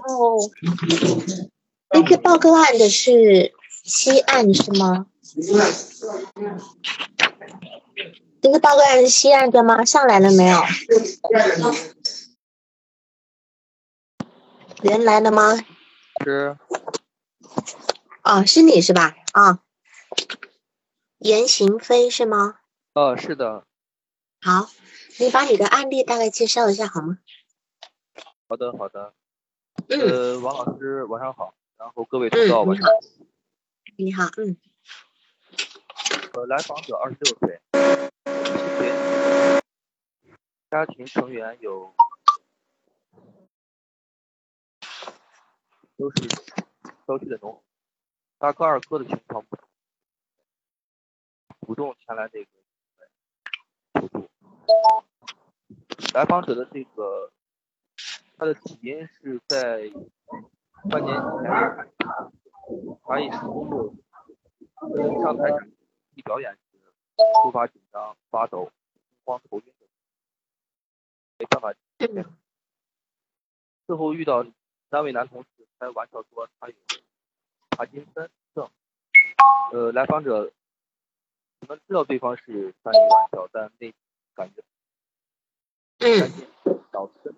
[0.00, 0.38] 后
[1.92, 3.52] 那个报个案的是
[3.84, 5.06] 西岸是吗？
[8.42, 9.84] 那个报个案是西岸的吗？
[9.84, 10.60] 上来了没有？
[14.82, 15.56] 人来了吗？
[16.24, 16.56] 是。
[18.22, 19.16] 哦，是你是吧？
[19.32, 19.60] 啊，
[21.18, 22.56] 严行飞是吗？
[22.94, 23.64] 哦，是的。
[24.40, 24.70] 好，
[25.18, 27.18] 你把你的案例大概介绍一下好吗？
[28.48, 29.12] 好的，好的。
[29.88, 32.92] 呃，王老师晚上好，然后各位同道晚上好。
[33.96, 34.56] 你好，嗯。
[36.34, 37.60] 呃，来访者二十六岁，
[40.70, 41.92] 家庭成员有
[45.96, 46.28] 都是
[47.06, 47.62] 郊区的农。
[48.38, 49.44] 大哥、二哥的情况
[51.66, 52.50] 主动前来这个
[53.94, 54.30] 求助。
[56.14, 57.30] 来访者的这个
[58.40, 59.92] 他的起因是在
[60.90, 61.22] 半年前，
[63.04, 63.92] 他一时工作
[65.22, 65.50] 上台
[66.14, 66.58] 一表演时
[67.42, 69.86] 突发紧张、发抖、惊慌头晕等，
[71.36, 71.74] 没办法。
[73.86, 74.46] 事后遇到
[74.90, 75.48] 三位男同事
[75.78, 76.74] 开玩笑说他有。
[77.76, 78.70] 帕金森症，
[79.72, 80.50] 呃，来访者，
[81.60, 83.94] 我们知道对方是开玩笑，但内
[84.34, 84.62] 感觉，
[85.98, 87.34] 嗯，导致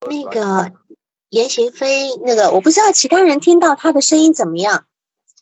[0.00, 0.72] 那个
[1.30, 4.86] 严行飞，那个我不知道其他人听到他的声音怎么样，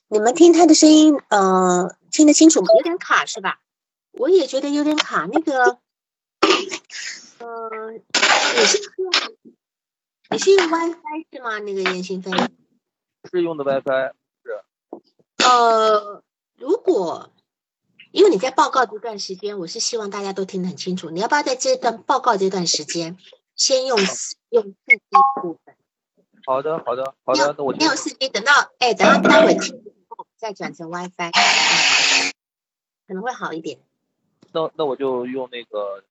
[0.08, 2.68] 你们听他的声音，呃，听得清楚吗？
[2.76, 3.60] 有点卡是吧？
[4.12, 5.78] 我也觉得有点卡，那个。
[7.38, 9.12] 呃，你是用
[10.30, 11.58] 你是用 WiFi 是吗？
[11.58, 12.30] 那个严行飞
[13.30, 15.44] 是用的 WiFi 是。
[15.44, 16.22] 呃，
[16.56, 17.30] 如果
[18.10, 21.10] 因为你在报告这段时间，我是希望大家都听得很清楚。
[21.10, 23.18] 你要不要在这段报告这段时间
[23.56, 25.00] 先用用四 G
[25.40, 25.74] 部分？
[26.44, 27.54] 好的，好的，好的。
[27.58, 31.32] 那我先用四 G，等到哎，等到待会听后再转成 WiFi，
[33.08, 33.80] 可能会好一点。
[34.52, 36.04] 那那我就用那个。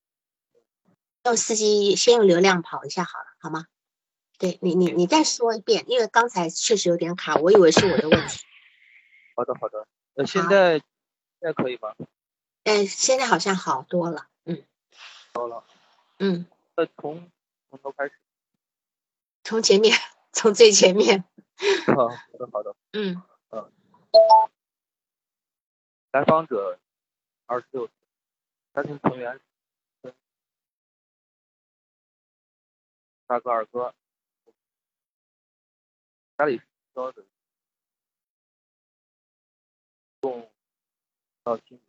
[1.24, 3.66] 用四 G 先用流量跑一下好了，好吗？
[4.38, 8.44] 对你，你你再说一遍，因为刚才确实有点卡，我以为是我的问题。
[9.36, 9.88] 好的，好的。
[10.14, 10.84] 那现在现
[11.41, 11.96] 在可以吗？
[12.66, 14.64] 哎，现在好像好多了，嗯。
[15.34, 15.64] 好了。
[16.20, 16.46] 嗯。
[16.78, 17.31] 那从
[17.75, 18.13] 从头开始。
[19.44, 19.94] 从前面，
[20.31, 21.25] 从最前面。
[21.86, 22.75] 好，好的，好的。
[22.94, 23.22] 嗯。
[23.50, 23.72] 嗯。
[26.12, 26.80] 来访者
[27.46, 27.94] 二十六岁，
[28.74, 29.41] 家庭成员。
[33.28, 33.94] 大哥、二哥，
[36.38, 36.62] 家里
[36.94, 37.25] 烧的，
[40.22, 40.50] 共
[41.44, 41.81] 到清，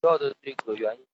[0.00, 1.06] 主要的这个原因。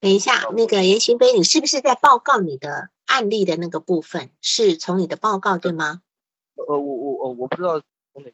[0.00, 4.30] 等一下，那个严行飞，你是不是在报告你的案例的那个部分？
[4.40, 6.00] 是从你的报告对吗？
[6.54, 7.80] 呃，我我我我不知道
[8.12, 8.30] 从哪。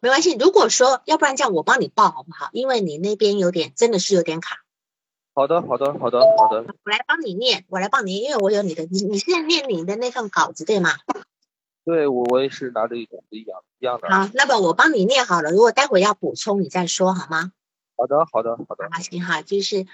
[0.00, 2.50] 没关系，如果说要不然这样，我帮你报好不好？
[2.52, 4.58] 因为你那边有点真的是有点卡。
[5.34, 6.74] 好的，好的，好的，好的。
[6.84, 10.90] 我来帮你念，我来帮你，因为我有你的，你你是在念你的那份稿子对吗？
[11.84, 14.08] 对，我我也是拿着一种一样一样的。
[14.08, 17.52] 好，那么我帮你念好了，如果待会要补充，你再说好吗？
[17.96, 18.88] 好的，好的，好的。
[18.90, 19.86] 好，行哈，就是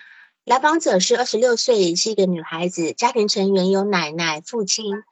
[0.44, 5.02] 来访者是二十六岁，是一个女孩子，家庭成员有奶奶、父亲。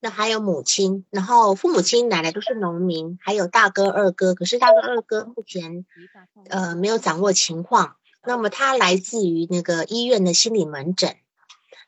[0.00, 5.84] 那还有母亲，然后父母亲奶奶都是农民，还有大哥二哥，可是大哥二哥目前
[6.48, 7.96] 呃没有掌握情况。
[8.24, 11.16] 那么他来自于那个医院的心理门诊。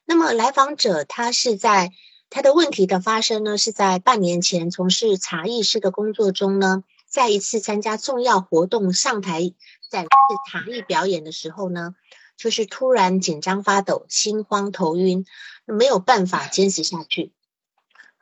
[0.04, 1.92] 那么来访者他是在
[2.30, 9.52] 他的问题的发生呢，是在半年前从事茶艺师的工作中呢，在一次参加重要活动上台
[9.90, 10.08] 展示
[10.50, 11.94] 才艺表演的时候呢，
[12.36, 15.26] 就是突然紧张发抖、心慌头晕，
[15.64, 17.32] 没有办法坚持下去。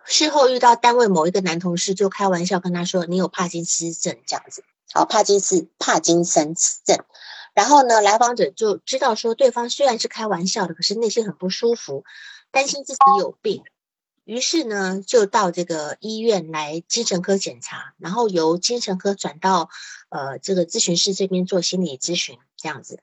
[0.07, 4.65] 事后遇到单位某一个男同事，就开玩笑跟他说：“你有帕金斯症这样子。”
[4.95, 6.55] 好，帕金斯帕金森
[6.87, 7.05] 症。
[7.53, 12.05] 然后呢，来访者就知道说，对方虽然是开玩笑的，可是内心很不舒服，
[12.51, 13.65] 担心自己有病。
[14.29, 19.71] 于是呢，就到这个医院来精神科检查，然后由精神科转到
[20.11, 23.01] 呃这个咨询室这边做心理咨询这样子。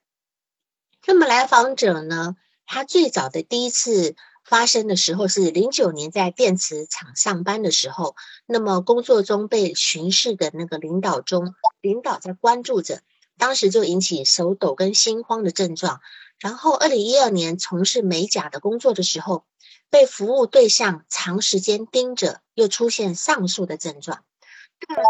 [1.07, 2.35] 那么来访者呢，
[2.67, 4.15] 他最早的第一次。
[4.47, 13.01] 发生的时候是零九年，在电池厂上班的时候，那么工作中被巡视的那个领导中，领导在关注着，
[13.39, 15.99] 当时就引起手抖跟心慌的症状。
[16.37, 19.45] 然后二零一二年从事美甲的工作的时候，
[19.89, 24.23] 被服务对象长时间盯着，又出现上述的症状。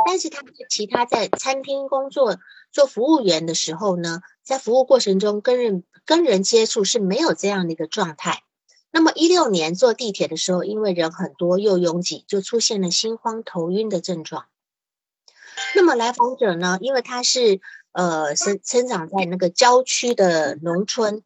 [0.07, 2.38] 但是他们其他在餐厅工作
[2.72, 8.44] 做服务员的时候呢，在服务过程中跟人跟人接触是没有这样的一个状态。
[8.92, 14.45] 那么一六年坐地铁的时候，因为人很多又拥挤，就出现了心慌头晕的症状。
[15.75, 17.60] 那么来访者呢，因为他是
[17.92, 21.24] 呃生生长在那个郊区的农村，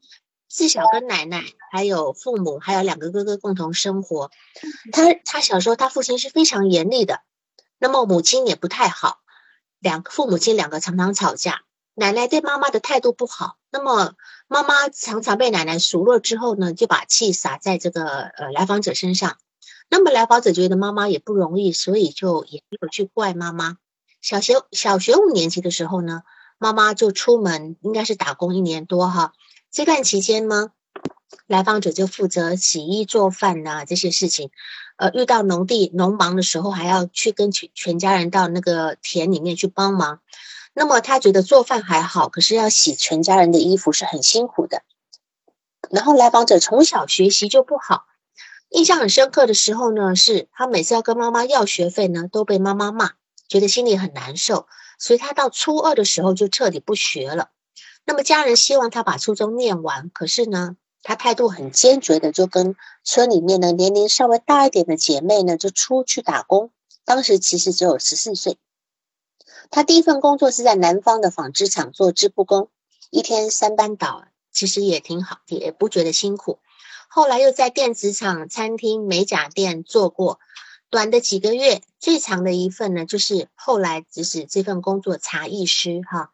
[0.49, 4.31] 自小跟奶奶还有父母还有两个哥哥共同生活。
[4.91, 7.21] 他他小时候他父亲是非常严厉的，
[7.77, 9.19] 那么母亲也不太好，
[9.79, 11.61] 两个父母亲两个常常吵架。
[11.93, 14.13] 奶奶对妈妈的态度不好，那么
[14.47, 19.37] 妈妈常常被奶奶数落之后呢，就把气撒在这个呃来访者身上。
[19.89, 23.77] 那么来访者觉得妈妈也不容易，所以就也没有去怪妈妈。
[24.21, 26.23] 小学小学五年级的时候呢，
[26.57, 29.33] 妈妈就出门，应该是打工一年多哈。
[29.71, 30.71] 这段期间呢，
[31.45, 34.49] 来访者就负责洗衣做饭呐这些事情。
[34.97, 40.21] 呃，遇到农地农忙的时候，还要去跟全全家人到那个田里面去帮忙。
[40.73, 44.81] 那么他觉得做饭还好，可是要洗全家人的衣服是很辛苦的。
[45.91, 48.05] 然后来访者从小学习就不好，
[48.69, 53.11] 印象很深刻的时候呢，是他每次要跟妈妈要学费呢，都被妈妈骂，
[53.47, 54.67] 觉得心里很难受，
[54.97, 57.49] 所以他到初二的时候就彻底不学了。
[58.09, 66.71] 那么家人希望他把初中念完，可是呢，他态度很坚决的，就跟村里面的年龄稍微大一点的姐妹呢，就出去打工。
[67.05, 68.57] 当时其实只有十四岁。
[69.69, 72.71] 他第一份工作是在南方的纺织厂做织布工，
[73.11, 76.57] 一天三班倒，其实也挺好，也不觉得辛苦。
[77.09, 80.39] 后来又在电子厂、餐厅、美甲店做过，
[80.89, 86.31] 短的几个月，最长的一份呢，就是后来只是这份工作茶艺师哈，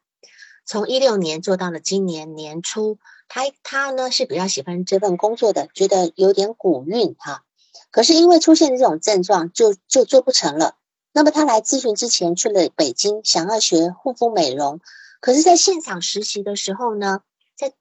[0.65, 2.99] 从一六年做到了今年年初。
[3.27, 7.43] 他他呢是比较喜欢这份工作的，觉得有点古韵哈，
[7.89, 10.75] 可是因为出现这种症状，就就做不成了。
[11.11, 14.79] 那么他来咨询之前去了北京，想要学护肤美容，
[15.21, 17.21] 可是在现场实习的时候呢，
[17.55, 17.73] 在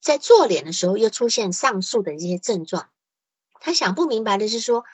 [0.00, 2.88] 在做脸的时候又出现上述的这些症状。
[3.60, 4.84] 他想不明白的是说，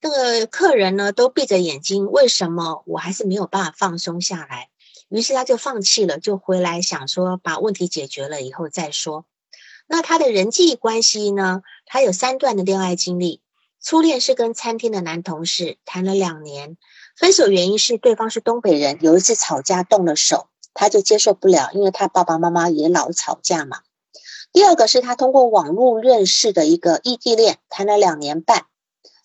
[0.00, 4.70] 那个客人呢都闭着眼睛，为什么我还是没有办法放松下来？
[5.08, 9.24] 于是他就放弃了，就回来想说把问题解决了以后再说。
[9.86, 11.62] 那他的人际关系呢？
[11.86, 13.42] 他有三段的恋爱经历，
[13.82, 16.78] 初恋是跟餐厅的男同事谈了两年。
[17.16, 23.82] 分手原因是对方是东北人，有一次吵架动了手，他就接受不了，因为他爸爸妈妈也老吵架嘛。
[24.52, 28.66] 第二个是他通过网络认识的一个异地恋，谈了两年半，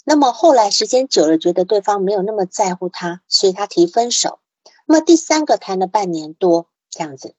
[0.04, 4.40] 那么后来时间久了，觉得对方没有那么在乎他，所以他提分手。
[4.90, 7.36] 那么第三个谈了半年多这样子，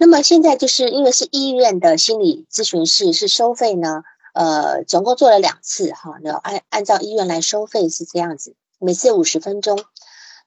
[0.00, 4.02] 那么现在就是因为是医院的心理咨询室，是收费呢，
[4.34, 8.56] 呃，总共做了两次哈，要按按照医院来收费是这样子。
[8.80, 9.84] 每次五十分钟，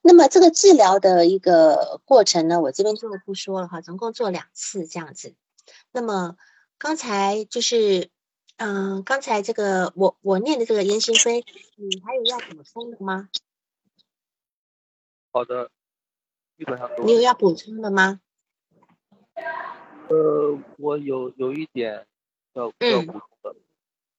[0.02, 5.34] 那么这个治疗的一个过程呢，我这边就不说了哈，总共做两次这样子。
[5.90, 6.36] 那么
[6.76, 8.10] 刚才就是，
[8.58, 11.46] 嗯，刚才这个我我念的这个言行飞，
[11.76, 13.30] 你还有要补充的吗？
[15.32, 15.70] 好的，
[16.56, 18.20] 基本上都你有要补充的吗？
[20.08, 22.06] 呃，我有有一点
[22.52, 23.56] 要要补充的。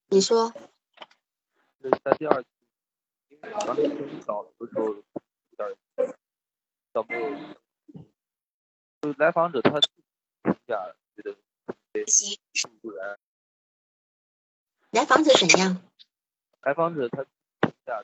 [0.07, 0.53] 你说。
[1.81, 2.43] 是在第二。
[3.41, 5.03] 刚才很早的时候有
[5.55, 5.77] 点
[6.91, 7.29] 小没有，
[9.01, 11.35] 就来访者他评价觉得
[12.81, 13.19] 不然。
[14.89, 15.79] 来访者怎样？
[16.61, 17.23] 来访者他
[17.61, 18.03] 评价。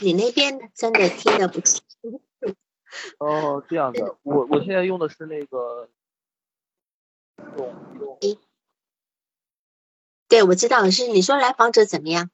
[0.00, 2.22] 你那边真的听得不清楚。
[3.18, 5.88] 哦，这样的，我我现在用的是那个
[7.56, 8.18] 用用。
[10.28, 12.30] 对，我知道是你说来访者怎么样？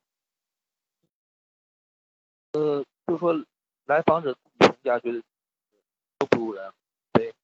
[2.52, 3.44] 呃，就说
[3.86, 5.22] 来访者评价觉得
[6.18, 6.72] 都不如人，
[7.12, 7.34] 对。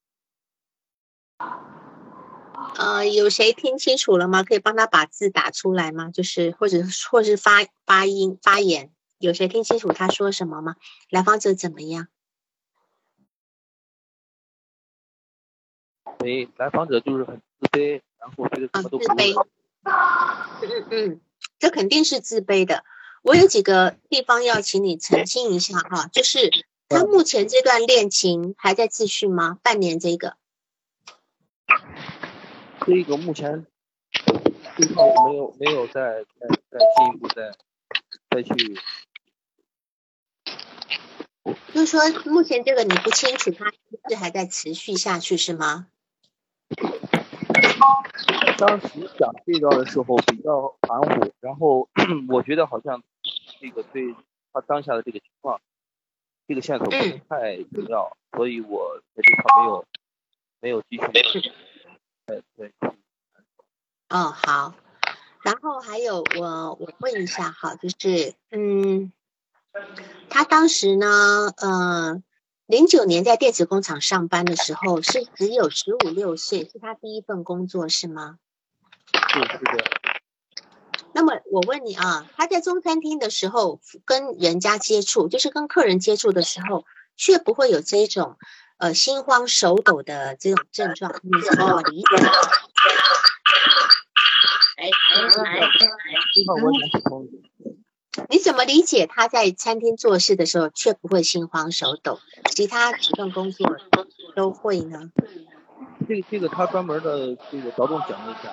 [2.76, 4.44] 呃，有谁听清楚了吗？
[4.44, 6.10] 可以帮他把字打出来吗？
[6.10, 6.78] 就是或者
[7.10, 10.76] 或是发发音发言，有谁听清楚他说什么吗？
[11.10, 12.08] 来访者怎么样？
[16.20, 19.34] 没，来访者就是很自卑，然后觉得什么都不如人。
[19.84, 21.20] 嗯嗯，
[21.58, 22.84] 这肯定是自卑的。
[23.22, 26.50] 我有几个地方要请你澄清一下哈，就是
[26.88, 29.58] 他目前这段恋情还在继续吗？
[29.62, 30.36] 半年这个？
[32.86, 33.66] 这个目前
[34.76, 37.52] 最后没有没有再再再进一步再
[38.30, 38.78] 再去。
[41.72, 43.72] 就是说，目前这个你不清楚，它
[44.08, 45.88] 是还在持续下去是吗？
[48.58, 51.88] 当时讲这个的时候比较含糊，然后
[52.30, 53.02] 我觉得好像
[53.60, 54.14] 这个对
[54.52, 55.60] 他当下的这个情况，
[56.46, 59.86] 这个线索不是太重要，所以我在这块没有
[60.60, 61.50] 没有继续。
[62.26, 62.72] 对对。
[64.08, 64.74] 哦，好。
[65.42, 69.12] 然后还有我我问一下哈，就是嗯，
[70.28, 72.22] 他当时呢，呃，
[72.66, 78.38] 零九年在电子工厂上班的时候是只有十五六岁，是他第一份工作是吗？
[79.12, 79.84] 是是的。
[81.12, 86.84] 那么我问你啊，他在中餐厅的时候跟人家接触，就是跟客人接触的时候，
[87.16, 88.36] 却不会有这种
[88.78, 92.16] 呃心慌手抖的这种症状，你怎么理解？
[94.76, 94.90] 哎哎
[95.60, 95.68] 哎！
[98.28, 102.18] 你怎么理解他在餐厅做事的时候却不会心慌手抖，
[102.54, 103.76] 其他几份工作
[104.34, 105.10] 都会呢？
[106.08, 108.52] 这个这个他专门的这个着重讲了一下。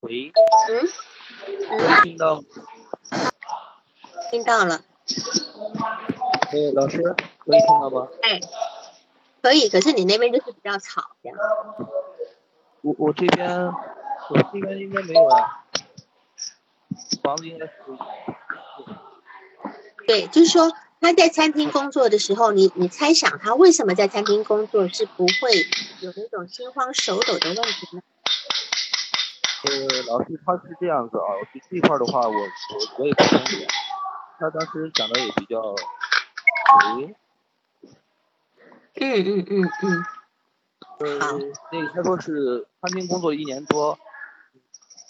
[0.00, 0.32] 喂，
[0.70, 2.42] 嗯，听到，
[4.30, 4.82] 听到了。
[6.50, 7.02] 哎，老师
[7.38, 8.08] 可以听到吗？
[8.22, 8.40] 哎，
[9.40, 11.38] 可以，可是你那边就是比较吵，这样。
[12.82, 15.63] 我我这边，我这边应该没有啊。
[20.06, 25.50] 对，就是说他在餐厅工作的时候，你你猜想他为什么在餐厅工作是不会
[26.02, 28.02] 有那种心慌手抖的问题呢？
[29.64, 29.70] 呃，
[30.12, 32.38] 老师他是这样子啊，这这块的话，我我
[32.98, 33.56] 我也不清楚。
[34.38, 35.74] 他当时讲的也比较，
[39.00, 40.04] 嗯嗯嗯嗯。
[40.98, 41.18] 嗯，
[41.72, 43.98] 那个他说是餐厅工作一年多，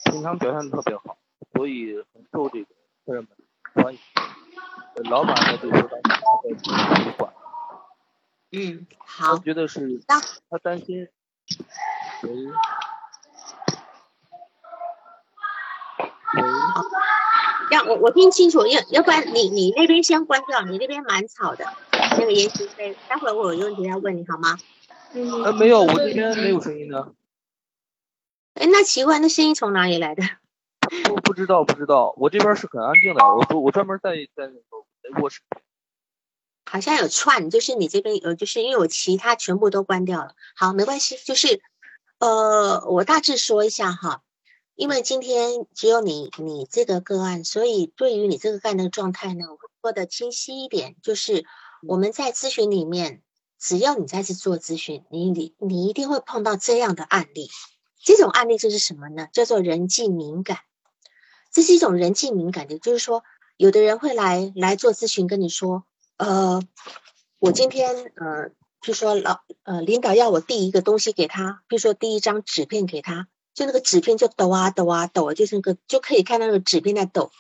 [0.05, 1.17] 平常表现的特别好，
[1.55, 2.67] 所以很受这个
[3.07, 3.29] 客人们
[3.85, 4.01] 欢迎。
[5.11, 7.33] 老板呢就说担心他在管。
[8.53, 9.33] 嗯，好。
[9.33, 11.09] 我觉得是，他担心。
[12.23, 12.31] 喂。
[16.23, 16.83] 好，
[17.71, 21.65] 要我我听清楚，要要不然你你那边先关掉，你那边蛮吵的。
[21.93, 24.57] 那个延时飞，待会儿我有问题要问你好吗？
[25.13, 27.13] 呃，没有，我这边没有声音的。
[28.55, 30.23] 哎，那奇怪，那声音从哪里来的？
[31.03, 35.41] 不不知道，不知道，我这边是很安静的，我我专门在在那个卧室。
[36.67, 40.35] 好像有串，就是你这边有，就是因为我其他全部都关掉了。
[40.57, 41.61] 好，没关系，就是
[42.19, 44.23] 呃，我大致说一下哈。
[44.75, 50.97] 因为今天只有你你这个个案，所以对于你这个个案的状态呢，我会说的清晰一点。
[51.03, 51.45] 就是
[51.87, 53.23] 我们在咨询里面，
[53.59, 57.51] 只要你再次做咨询，你你你一定会碰到这样的案例。
[58.03, 59.29] 这种案例就是什么呢？
[59.33, 60.59] 叫做人际敏感。
[61.55, 63.23] 这是一种人际敏感的，就是说，
[63.57, 65.85] 有的人会来来做咨询，跟你说，
[66.19, 66.61] 呃，
[67.39, 68.51] 我今天呃，
[68.83, 73.29] 就说老呃领导要我递一个东西给他，比如说递一张纸片给他。
[73.55, 77.31] 就那个纸片就抖啊抖啊抖，就是那个就可以看到那个纸片在抖。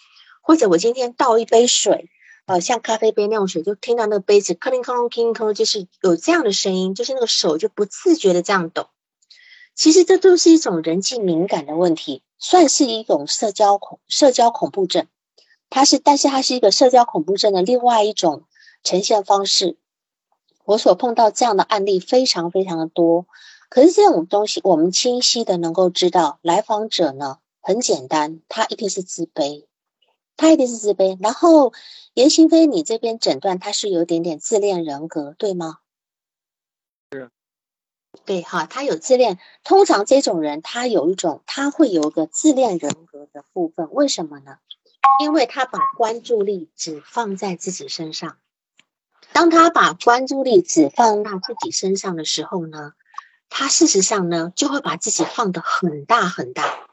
[0.43, 2.09] 或者我今天倒一杯水，
[2.47, 8.87] 呃，像咖啡杯那种水，就听到那个杯子哐铃哐啷哐啷，就是有这样的声音，就是那个手就不自觉的这样抖。
[9.75, 15.07] 其实这都是一种人际敏感的问题，算是一种社交恐社交恐怖症。
[15.71, 18.45] 它是，但是它是一个社交恐怖症的另外一种
[18.83, 19.79] 呈现方式。
[20.67, 23.25] 我所碰到这样的案例非常非常的多。
[23.71, 29.65] 可是这种东西，我们清晰的能够知道，来访者呢很简单，他一定是自卑，
[30.37, 31.17] 他一定是自卑。
[31.23, 31.73] 然后
[32.13, 35.79] 严行飞，你这边诊断他是有点点自恋人格，对吗？
[38.25, 39.39] 对哈，他有自恋。
[39.63, 44.59] 通常这种人，他有一种，他会有一个自恋人格的部分，为什么呢？
[45.21, 48.39] 因为他把关注力只放在自己身上。
[49.33, 52.93] 当他把关注力只放到自己身上的时候呢？
[53.51, 56.89] 他事实上呢，就会把自己放得很大很大，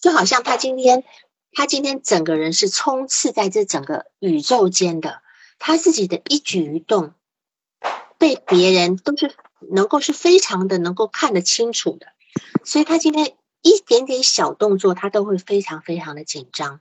[0.00, 1.04] 就好像他今天，
[1.52, 5.20] 他今天整个人是充斥在这整个宇宙间的，
[5.58, 7.12] 他自己的一举一动，
[8.16, 9.34] 被别人都是
[9.70, 12.06] 能够是非常的能够看得清楚的，
[12.64, 16.80] 所以他今天一点点小动作，他都会非常非常的紧张。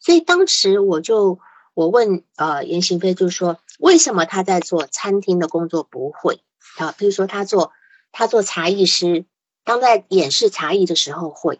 [0.00, 1.38] 所以当时我就
[1.74, 6.40] 我问呃严行飞，就是说为什么他在做餐厅的工作不会
[6.78, 6.94] 啊？
[6.98, 7.72] 比如说他做。
[8.12, 9.26] 他做茶艺师，
[9.62, 11.56] 当在演示茶艺的时候会；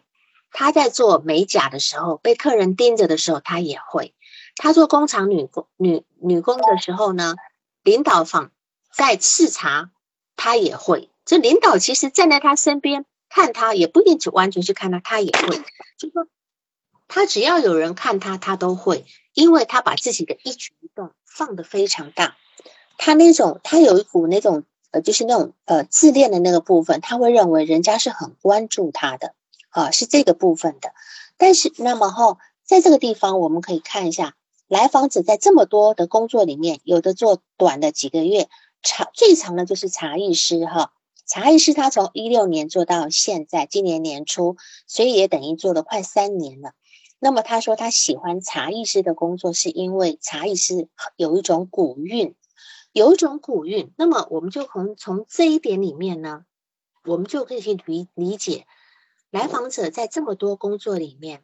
[0.49, 4.13] 他在做美甲的时候，被客人盯着的时候，他也会；
[4.55, 7.35] 他做工厂女工女女工的时候呢，
[7.83, 8.49] 领导访
[8.91, 9.91] 在视察，
[10.37, 11.09] 他也会。
[11.25, 15.57] 这领导其实站在他身边看他，也不一定就完全去看他，他也会。
[15.97, 16.27] 就说
[17.09, 22.37] 他只要有人看他，他都会，因为他把自己的一举一动放得非常大。
[22.97, 24.63] 他那种，他有一股那种。
[24.89, 29.35] 呃，就是那种呃自恋的那个部分，他会认为人家是很关注他的，
[29.69, 30.93] 啊，是这个部分的。
[31.35, 34.35] 但是那么后，在这个地方我们可以看一下，
[34.69, 38.47] 来访者在这么多的工作里面，有的做短的几个月，
[38.81, 40.93] 长最长的就是茶艺师哈。
[41.25, 44.55] 茶艺师他从一六年做到现在，今年年初，
[44.87, 46.71] 所以也等于做了快三年了。
[47.19, 52.35] 那么他说他喜欢茶艺师的工作，是因为茶艺师有一种古韵，
[52.93, 53.91] 有一种古韵。
[53.97, 56.45] 那么我们就从从这一点里面呢，
[57.03, 58.65] 我们就可以去理理解，
[59.29, 61.43] 来访者在这么多工作里面，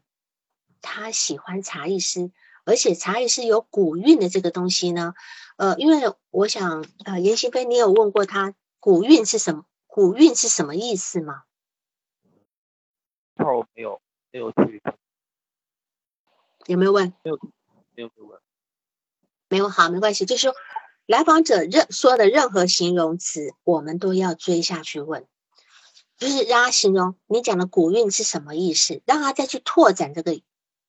[0.81, 2.31] 他喜欢茶艺师，
[2.65, 5.13] 而且茶艺师有古韵的这个东西呢。
[5.55, 9.65] 呃，因为我想，呃，严新飞，你有问过他古韵是什么？
[9.85, 11.43] 古韵是什么意思吗？
[13.35, 14.01] 这我没有
[14.31, 14.81] 没有去，
[16.65, 17.13] 有没有问？
[17.23, 17.39] 没有
[17.93, 18.39] 没有问，
[19.47, 20.25] 没有好，没关系。
[20.25, 20.55] 就是说，
[21.05, 25.27] 来访者任说的任何形容词，我们都要追下去问，
[26.17, 30.41] 就是让他形容你讲的古韵是什么意思，让他再去拓展这个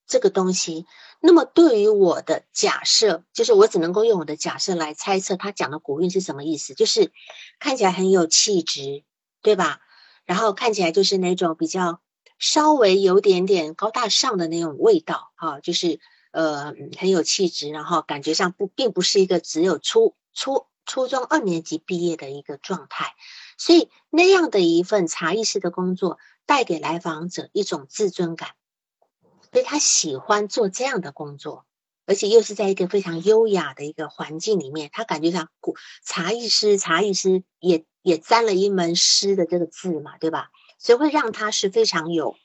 [0.06, 0.86] 这个东西。
[1.26, 7.12] 那么对于我的假设，就是我只能够用我的假设来猜测他讲的古韵是什么意思，就是
[7.58, 9.04] 看起来很有气质，
[9.40, 9.80] 对吧？
[10.26, 12.02] 然后看起来就是那种比较
[12.38, 15.98] 稍微有点点高大上的那种味道啊，就是
[16.30, 23.14] 呃很有气质，然后感觉上不并不是一个只有初初初中二年级毕业的一个状态，
[23.56, 28.50] 所以那样的一份茶艺师的工作带给来访者一种自尊感。
[29.54, 31.64] 所以他喜欢做这样的工作，
[32.06, 40.50] 而且又是在一个非常优雅的一个环境里面，他感觉上古茶艺师，茶艺师也也沾了一门师的这个字嘛，对吧？
[40.80, 42.36] 所以会让他是非常有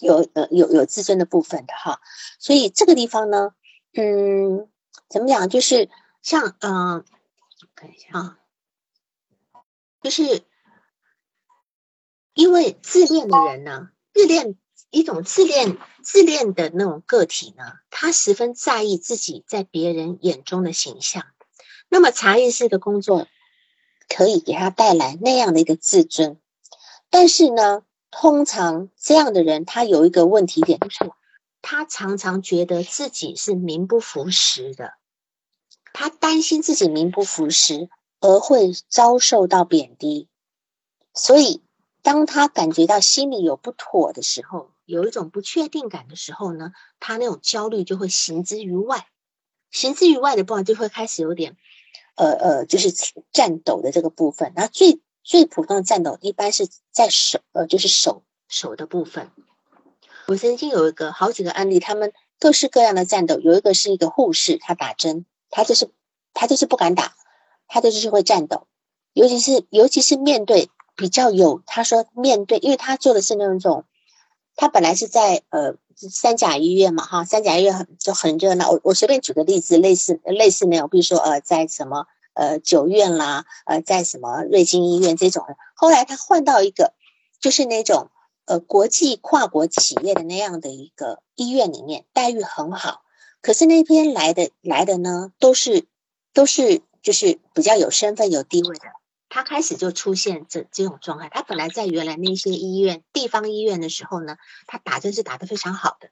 [0.00, 2.00] 有呃有有自尊的部分的哈。
[2.40, 3.54] 所以这个地方呢，
[3.92, 4.68] 嗯，
[5.08, 5.48] 怎么讲？
[5.48, 5.88] 就是
[6.22, 7.04] 像嗯，
[7.76, 8.38] 看一下啊，
[10.02, 10.42] 就是
[12.34, 14.58] 因为自恋的人呢，自恋。
[14.92, 21.24] 一种自恋、自恋的那种个体呢，他十分在意自己在别人眼中的形象。
[21.88, 23.26] 那么茶艺师的工作
[24.06, 26.38] 可以给他带来那样的一个自尊，
[27.08, 31.10] 但是呢，通常这样的人他有一个问题点，就是
[31.62, 34.92] 他常常觉得自己是名不符实的，
[35.94, 37.88] 他担心自己名不符实
[38.20, 40.28] 而会遭受到贬低，
[41.14, 41.62] 所以
[42.02, 44.68] 当他感觉到心里有不妥的时候。
[44.92, 49.06] 有一种不确定感的时候呢，他那种焦虑就会行之于外，
[49.70, 51.56] 行之于外的部分就会开始有点，
[52.14, 52.92] 呃呃，就是
[53.32, 54.52] 颤抖的这个部分。
[54.54, 59.30] 然后最最普通的颤抖一般是在手，呃，就是手手的部分。
[60.26, 63.38] 我曾经有一个好几个案例，他们各式各样的颤抖。
[63.40, 65.88] 有一个是一个护士，他打针，他就是
[66.34, 67.14] 他就是不敢打，
[67.66, 68.66] 他就是会颤抖，
[69.14, 73.86] 尤其是尤其是面对比较有，他说面对，因为他做的是那种。
[74.62, 78.70] 他本来是在呃三甲医院嘛，哈，三甲医院很就很热闹。
[78.70, 85.44] 我我随便举个例子，类似类似那种，比如说呃，在什么呃九院啦，呃，在什么瑞金医院这种。
[85.74, 86.92] 后来他换到一个
[87.40, 88.12] 就是那种
[88.44, 93.02] 呃国际跨国企业的那样的一个医院里面，待遇很好。
[93.40, 95.86] 可是那边来的来的呢，都是
[96.32, 98.84] 都是就是比较有身份有地位的。
[99.34, 101.30] 他开始就出现这这种状态。
[101.32, 106.10] 他本来在原来那些医院、地方医院的时候呢，他打针是打得非常好的。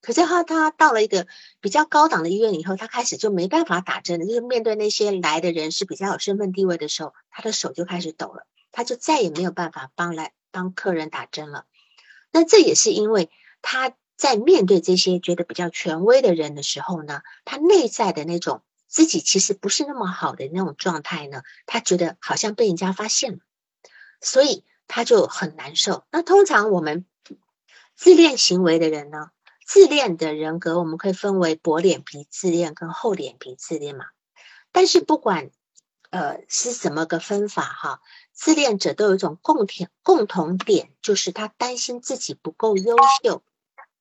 [0.00, 1.28] 可是他他到了一个
[1.60, 4.26] 比较高档的医院以后，他开始就没办法打针了。
[4.26, 11.66] 就是面对那些来的人是比较有身份地位的时候，他的手就开始抖了，他就再也没有办法帮来帮客人打针了。
[12.32, 13.30] 那这也是因为
[13.62, 18.62] 他在面对这些觉得比较权威的人的时候呢，他内在的那种。
[18.96, 23.38] 自己其实不是那么好的那种状态呢，他觉得好像被人家发现了，
[24.22, 26.06] 所以他就很难受。
[26.10, 27.04] 那通常我们
[27.94, 29.32] 自恋行为的人呢，
[29.66, 34.06] 自恋的人格我们可以分为薄脸皮自恋跟厚脸皮自恋嘛。
[34.72, 35.50] 但是不管
[36.08, 38.00] 呃是怎么个分法哈，
[38.32, 43.42] 自恋者都有一种共点共同点，就是他担心自己不够优秀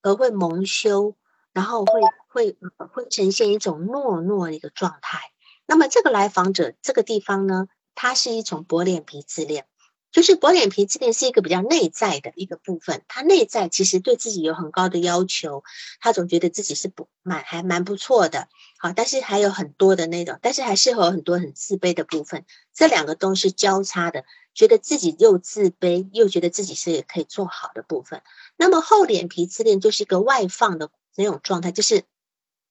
[0.02, 1.18] 而会蒙羞。
[1.52, 2.02] 然后会
[2.36, 2.58] 会
[2.92, 5.20] 会呈现一种懦弱的一个状态。
[5.66, 9.66] 那么这个来访者这个地方呢，它是一种薄脸皮自恋，
[10.12, 13.04] 就是薄脸皮自恋是一个比较内在的一个部分。
[13.08, 15.64] 他内在其实对自己有很高的要求，
[16.02, 22.44] 他总觉得自己是不蛮还蛮不错的，好，但是还有很多的那种，但是还是有很多很自卑的部分。
[22.74, 28.22] 这两个都是交叉的，觉得自己又自卑又觉得自己是可以做好的部分。
[28.58, 30.92] 那么厚脸皮自恋就是一个外放的。
[31.18, 32.04] 那种状态就是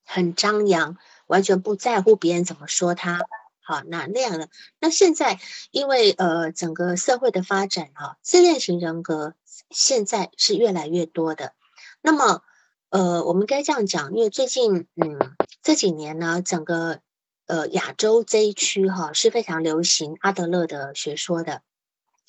[0.04, 3.20] 很张扬，完全不在乎别人怎么说他。
[3.66, 5.40] 好，那那样的，那现在
[5.70, 9.34] 因为呃整个社会的发展哈，自恋型人格
[9.70, 11.54] 现在是越来越多的。
[12.02, 12.42] 那么
[12.90, 15.18] 呃，我们该这样讲，因为最近嗯
[15.62, 17.00] 这几年呢，整个
[17.46, 21.62] 呃亚洲这一区哈是非常流行阿德勒的学说的，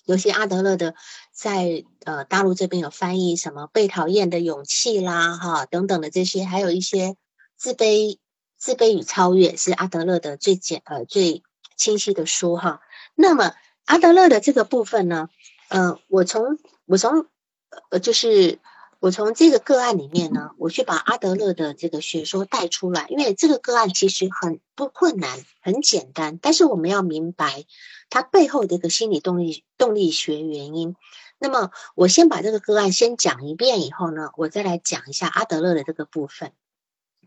[0.06, 0.96] 尤其阿德勒的
[1.34, 7.18] 在呃大陆这边有翻译什么被讨厌的勇气啦哈等等的这些，还有一些
[7.58, 8.18] 自卑
[8.58, 11.44] 自卑与超越是阿德勒的最简呃最
[11.76, 12.82] 清晰的书哈。
[13.16, 13.54] 那么
[13.86, 15.30] 阿德勒的这个部分呢，
[15.70, 17.28] 呃，我从我从
[17.90, 18.60] 呃就是。
[19.02, 27.66] 我从这个个案里面呢，我去把阿德勒的这个学说带出来，因为这个个案其实很不困难，很简单，但是我们要明白
[28.10, 30.96] 它背后的一个心理动力动力学原因。
[31.38, 36.54] 那么我先把这个个案先讲一遍以后呢，我再来讲一下阿德勒的这个部分。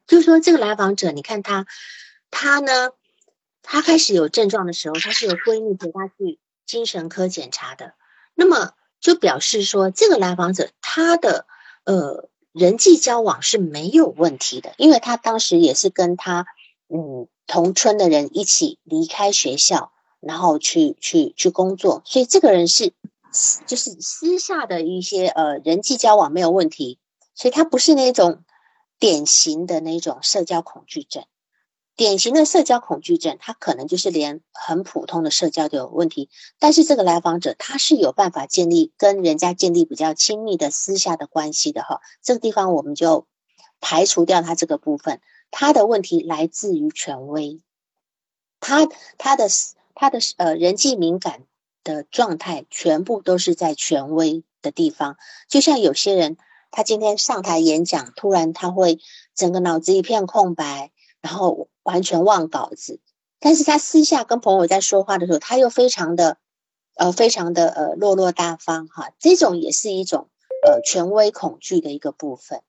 [0.08, 1.66] 就是说，这个来访者，你看他，
[2.32, 2.90] 他呢，
[3.62, 7.94] 他开始有症状的时候，他是有闺蜜陪他去精神科检查的，
[8.34, 11.46] 那么就表示说，这个来访者他的。
[11.84, 16.44] 呃，人际交往是没有问题的，因为他当时也是跟他
[16.90, 19.90] 嗯同村的人一起离开学校，
[20.20, 22.92] 然后去去去工作，所以这个人是
[23.64, 26.98] 就是私下的一些呃人际交往没有问题，
[27.34, 28.44] 所以他不是那种
[28.98, 31.24] 典型的那种社交恐惧症。
[31.96, 36.30] 典型的社交恐惧症，他可能就是连很普通的社交都有问题。
[36.60, 42.00] 但是这个来访者他是有办法建立跟人家建立比较亲密的私下的关系的哈。
[42.22, 43.26] 这个地方我们就
[43.80, 47.60] 排除掉他这个部分，他的问题来自于权威，
[48.60, 49.48] 他他的
[49.96, 51.46] 他的呃人际敏感
[51.82, 55.16] 的状态全部都是在权威的地方。
[55.48, 56.36] 就像有些人，
[56.70, 58.98] 他今天上台演讲，突然他会
[59.34, 60.90] 整个脑子一片空白。
[61.20, 63.00] 然后完全忘稿子，
[63.40, 66.38] 但是他私下跟朋友在说话的时候，他又非常的，
[66.94, 70.28] 呃，非常的呃落落大方哈，这种也是一种
[70.64, 72.62] 呃权威恐惧的一个部分，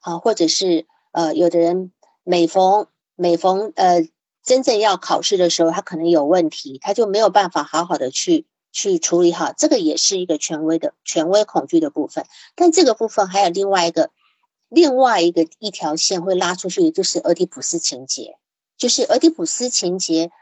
[0.00, 1.90] 好，或者是呃有的人
[2.22, 4.08] 每逢每逢呃
[4.44, 14.10] 真正要考试的时候，他可能有问题，他就没有办法好好的去去处理好，这个也是一个权威的权威恐惧的部分，但这个部分还有另外一个。
[14.68, 18.36] 另外一个一条线会拉出去，就是俄狄浦斯情节。
[18.76, 20.32] 就是俄狄浦斯情节，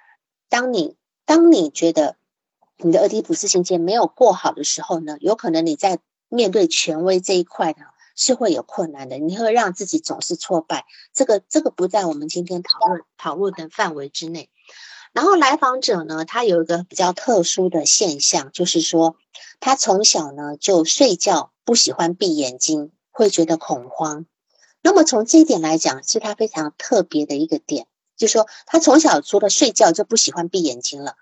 [0.49, 2.17] 当你当你觉得
[2.79, 5.99] 你的俄狄浦斯情节没有过好的时候呢，有可能你在
[6.31, 7.85] 面对权威这一块呢
[8.17, 10.87] 是会有困难的，你会让自己总是挫败。
[11.13, 14.49] 这个这个不在我们今天讨论讨论的范围之内。
[15.15, 19.17] 然后来访者呢，他有一个比较特殊的现象，就是说
[19.61, 22.93] 他从小呢就睡觉不喜欢闭眼睛。
[23.17, 24.27] 会觉得恐慌，
[24.83, 31.15] 那么从这一点来讲，是他非常特别的一个点，就是说他从小除了睡觉就不喜欢闭眼睛了。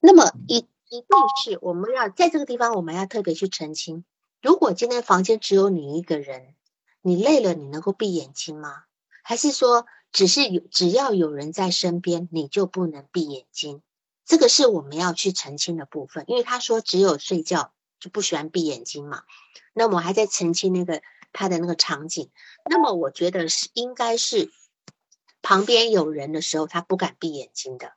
[0.00, 0.58] 那么一
[0.90, 1.08] 一定
[1.42, 4.04] 是我们要在这个地方，我们要特别去澄清：
[4.42, 6.54] 如果今天房间只有你一个人，
[7.00, 8.82] 你累了，你能够闭眼睛吗？
[9.22, 13.82] 还是说只是有只要有人在身边，你就不能闭眼睛？
[14.24, 19.22] 这个是我们要去澄清的部分，因为他说只有睡觉就不喜欢闭眼睛嘛。
[19.72, 21.02] 那我还在澄清那个。
[21.32, 22.28] 他的那个场景，
[22.68, 24.50] 那么我觉得是应该是
[25.42, 27.92] 旁边有人的时候，他不敢闭眼睛的。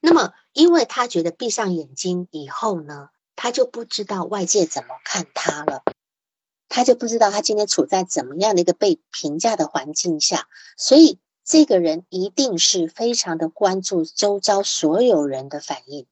[0.00, 5.82] 那么，因为他觉得闭上眼睛以后呢，他就不知道外界怎么看他了，
[6.70, 16.06] 他就不知道他今天处在怎么样的一个被评价的环境下，所以这个人一定是非常的关注周遭所有人的反应，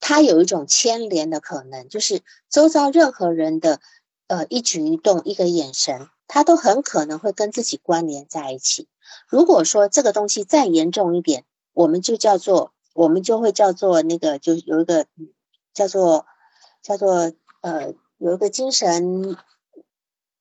[0.00, 3.80] 他有一种牵连的可能，就是周遭任何人的。
[4.30, 8.86] 呃，一举一动，一个眼神，他都很可能会跟自己关联在一起。
[9.26, 15.06] 如果说这个东西再严重一点，我们就叫做，我们就会叫做那个，就有一个
[15.72, 16.26] 叫做
[16.82, 19.38] 叫做呃，有一个精神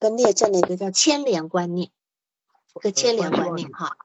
[0.02, 1.90] 分裂症的一个叫牵连观念，
[2.76, 3.96] 一个牵连观念哈，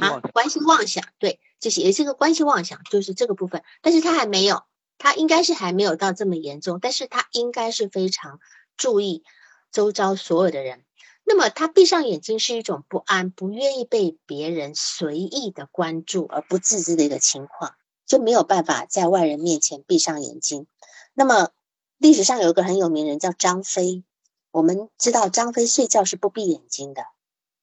[0.00, 4.62] 啊，关系妄想，对，就是也是个关系妄想，就是这个部分，但是他还没有，
[4.98, 8.38] 他应该是还没有到这么严重，但是他应该是非常。
[8.78, 9.24] 注意
[9.72, 10.84] 周遭所有的人，
[11.24, 17.74] 那么他闭上眼睛是一种不安，不愿意被别人随意的关注而不自知的一个情况，
[18.04, 20.66] 就没有办法在外人面前闭上眼睛。
[21.14, 21.48] 那么
[21.96, 24.04] 历史上有一个很有名人叫张飞，
[24.50, 27.06] 我们知道张飞睡觉是不闭眼睛的，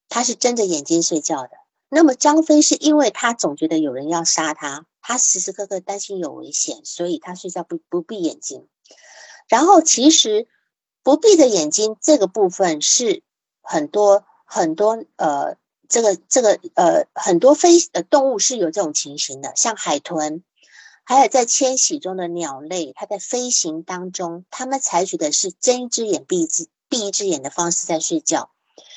[0.09, 1.51] 他是睁着眼睛睡觉的。
[1.93, 8.67] 那么张飞是因为他总觉得有人要杀他，他时时刻刻担心有危险，所以他睡觉不不闭眼睛。
[9.47, 10.47] 然后其实。
[11.05, 13.23] 不闭着眼睛这个部分是
[13.61, 15.57] 很多很多呃，
[15.89, 20.43] 这个这个呃很多飞呃动物是有这种情形的，像海豚，
[21.03, 28.51] 还有在迁徙中的鸟类，它在飞行当中，它们采取的是睁一只眼闭一只闭一只眼的方式在睡觉，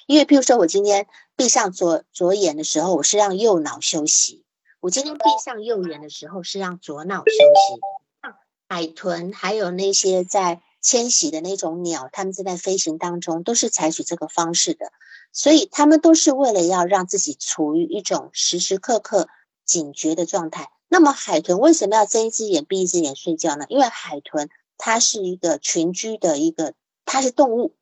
[0.06, 4.44] 因为譬如说我今天闭上左左眼的时候，我是让右脑休息；
[4.80, 8.32] 我今天闭上右眼的时候，是让左脑休息。
[8.68, 14.92] 海豚还有那些在迁徙的那种鸟，它们正在飞行当中，都是采取这个方式的。
[15.32, 19.28] 所以它们都是为了要让自己处于一种时时刻刻
[19.64, 20.70] 警觉的状态。
[20.88, 23.66] 那么海豚为什么要睁一只眼闭一只眼睡觉呢？
[23.68, 27.74] 因为海豚它是一个群居的一个，它是动物，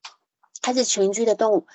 [0.63, 1.67] 它是群居的动物，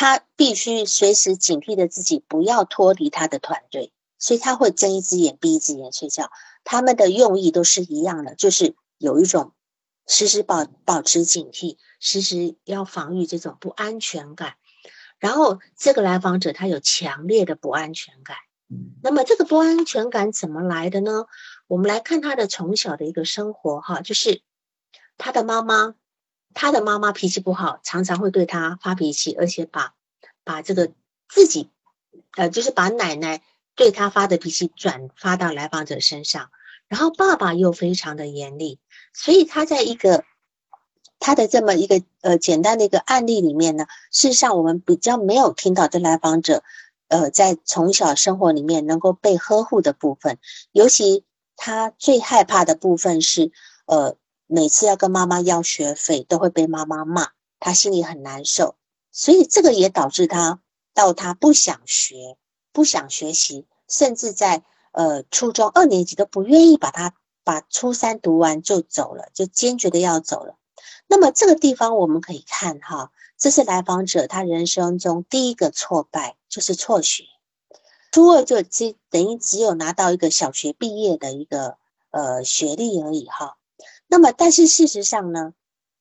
[0.00, 6.30] 它必须随时警惕着自己不要脱离他的团队，所以他会睁一只眼闭一只眼睡觉。
[6.62, 9.54] 他们的用意都是一样的，就是有一种
[10.06, 14.54] 时时保保持警惕，时时要防御这种不安全感。
[15.18, 18.36] 然后这个来访者他有强烈的不安全感，
[19.02, 21.24] 那么这个不安全感怎么来的呢？
[21.66, 24.42] 我们来看他的从小的一个生活哈，就是
[25.16, 25.96] 他的妈妈，
[26.54, 29.94] 他的妈妈脾气不好，常常会对他发脾气，而且把
[30.44, 30.92] 把这个
[31.28, 31.70] 自己
[32.36, 33.42] 呃，就是把奶奶
[33.74, 36.50] 对他发的脾气转发到来访者身上，
[36.88, 38.78] 然后爸爸又非常的严厉，
[39.12, 40.24] 所以他在一个。
[41.20, 46.62] 他的这么一个呃简单的一个案例里面呢，事实上我们比较没有听到这来访者，
[47.08, 50.38] 呃，在从小生活里面能够被呵护的部分，
[50.70, 51.24] 尤其
[51.56, 53.50] 他最害怕的部分是，
[53.86, 54.14] 呃，
[54.50, 57.28] 每次要跟妈妈要学费都会被妈妈骂，
[57.60, 58.76] 他心里很难受，
[59.12, 60.60] 所以这个也导致他
[60.94, 62.38] 到他不想学，
[62.72, 70.56] 不想学习，甚至在呃初中二年级都不愿意把他把初三读完就走了，就坚决的要走了。
[71.06, 77.24] 那么这个地方我们可以看哈，这是来访者他人生中第一个挫败，就是辍学。
[78.12, 81.76] 初二就只等于只有拿到一个小学毕业的一个
[82.10, 83.57] 呃学历而已哈。
[84.08, 85.54] 那么但是事实上呢，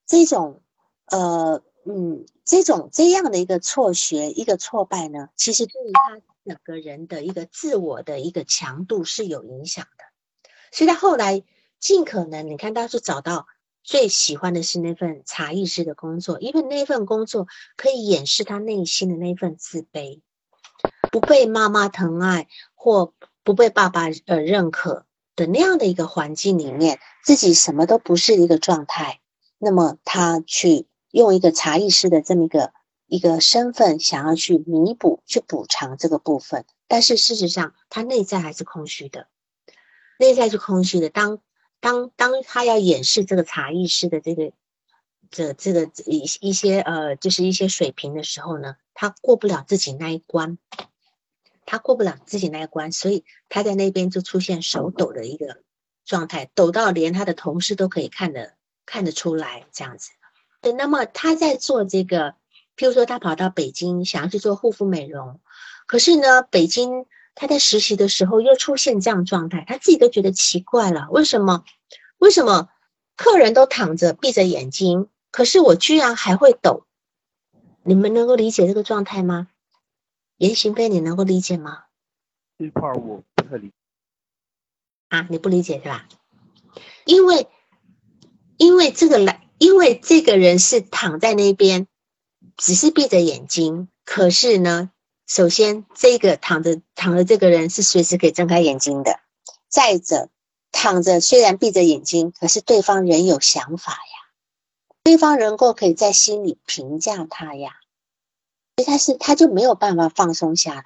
[0.07, 0.63] 这种
[1.05, 10.03] 呃嗯这种这样的一个辍学一个挫败呢，其实对于他整个人的一个自我的一个强度是有影响的。
[10.71, 11.43] 所以他后来
[11.79, 13.45] 尽可能，你看他是找到。
[13.83, 20.19] 最喜欢的是那份茶艺师的工作，因为那份工作可以掩饰他内心的那份自卑，
[21.09, 23.13] 不被妈妈疼爱或
[23.45, 25.05] 不被爸爸呃认可
[25.38, 29.21] 的那样的一个环境里面，自己什么都不是一个状态。
[29.58, 32.73] 那么他去用一个茶艺师的这么一个
[33.06, 39.28] 一个身份，想要去弥补、去补偿这个部分，但是事实上他内在还是空虚的，
[40.19, 41.10] 内在是空虚的。
[41.10, 41.39] 当
[41.80, 44.52] 当当他要演示这个茶艺师的这个
[45.30, 50.58] 这这个一一些呃，就是一些水平的时候呢，他过不了自己那一关，
[51.67, 55.58] 他过不了自己那一关，所以他在那边就出现手抖的一个
[56.03, 58.56] 状态，抖到连他的同事都可以看得
[58.88, 60.10] 看得出来这样子。
[60.62, 62.32] 对，那么他在做这个，
[62.75, 65.39] 譬如说他跑到北京想要去做护肤美容，
[65.86, 67.06] 可是呢，北京。
[67.39, 71.08] 他在实习的时候又出现这样状态，他自己都觉得奇怪了。
[71.12, 71.63] 为什么？
[72.17, 72.67] 为什么
[73.15, 76.88] 客人都躺着闭着眼睛，可是我居然还会抖？
[77.84, 79.49] 你们能够理解这个状态吗？
[80.38, 81.84] 言行飞，你能够理解吗？
[82.58, 83.71] 这块我不太理。
[85.10, 86.08] 啊，你不理解是吧？
[87.06, 87.47] 因为，
[88.58, 91.88] 因为这个来，因为这个人是躺在那边，
[92.56, 94.91] 只是闭着眼睛，可是呢？
[95.26, 99.19] 首先，这个躺着躺着这个人是随时可以睁开眼睛的。
[99.67, 100.30] 再者，
[100.71, 104.32] 躺着虽然闭着眼睛，可是对方仍有想法呀，
[105.04, 107.73] 对方能够可以在心里评价他呀，
[108.85, 110.83] 他是他就没有办法放松下来。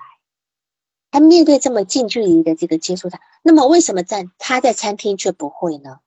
[1.11, 5.99] 他面对这么近距离的这个接触他，那么为什么在他在餐厅却不会呢？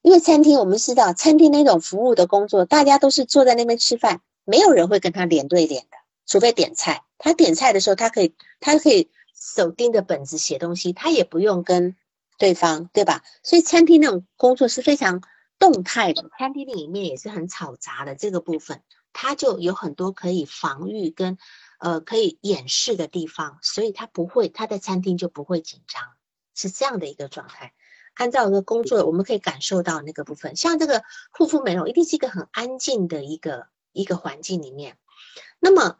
[0.00, 5.96] 因为餐厅我们知道，餐厅那种服务的工作，大家都是坐在那边吃饭，没有人会跟他脸对脸的，
[6.26, 7.02] 除非点菜。
[7.18, 11.96] 他点菜的时候，他可以，他可以手盯着本子写东西，他也不用跟
[12.38, 13.22] 对方，对吧？
[13.42, 15.22] 所以餐厅那种工作是非常
[15.58, 18.80] 动态的，餐厅里面也是很嘈杂的这个部分，
[19.16, 21.38] 他就有很多可以防御跟
[21.78, 26.02] 呃可以掩饰的地方，所以他不会，他在餐厅就不会紧张，
[26.54, 27.72] 是这样的一个状态。
[28.12, 31.02] 按照一个工作，我们可以感受到那个部分，像这个
[31.32, 34.98] 护肤美容，一定是一个很安静的一个一个环境里面，
[35.58, 35.96] 那么。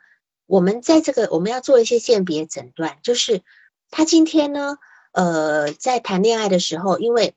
[0.49, 3.43] 我们在这个我们要做一些鉴别诊断，就是
[3.91, 4.79] 他今天呢，
[5.11, 7.35] 呃，在谈恋爱的时候，因为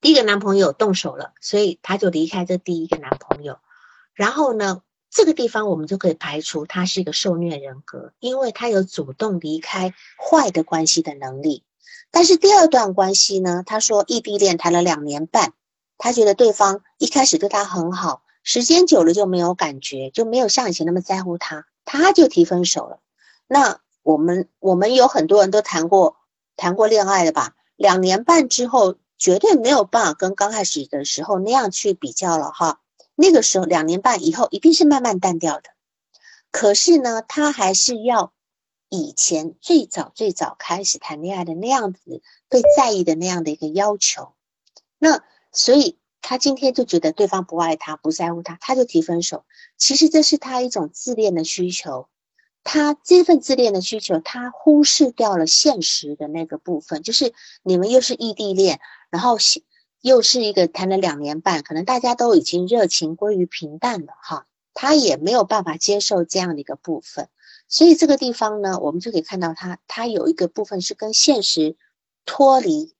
[0.00, 3.60] 第一个男朋友动手了，所以他就离开这第一个男朋友。
[4.12, 4.82] 然后呢，
[5.16, 11.64] 这个地方我们就可以排除他是一个受虐人格，因为他有主动离开坏的关系的能力。
[12.10, 15.54] 但是第二段关系呢，他说异地恋谈了两年半，
[15.96, 21.64] 他觉得对方一开始对他很好，时间久了就没有感觉，就没有像以前那么在乎他。
[21.86, 22.98] 他就提分手了。
[23.46, 26.18] 那我们我们有很多人都谈过
[26.56, 27.54] 谈过恋爱的吧？
[27.76, 32.80] 两年半之后，绝对没有办法跟刚开始的时候那样去比较了哈。
[33.16, 35.70] 那个时候两年半以后，一定是慢慢淡掉的。
[36.52, 38.32] 可是呢，他还是要
[38.88, 44.34] 以前最早最早开始谈恋爱的那样子被在意的那样的一个要求。
[44.98, 45.98] 那所以。
[46.28, 49.44] 他今天就觉得对方不爱他，不在乎他，他就提分手。
[49.76, 52.08] 其实这是他一种自恋的需求，
[52.64, 59.38] 他这份自恋的需求，他忽视掉了现实的那个部分，就是你们又是异地恋，然后
[60.06, 67.28] 又是一个谈了两年半，可能大家都已经热情归于平淡了哈，他也没有办法接受这样的一个部分，
[67.66, 71.76] 所以这个地方呢，我们就可以看到他，他有一个部分是跟现实
[72.24, 72.94] 脱离。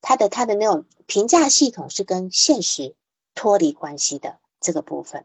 [0.00, 2.96] 他的他的那种评价系统是跟现实
[3.36, 5.24] 脱离关系的这个部分，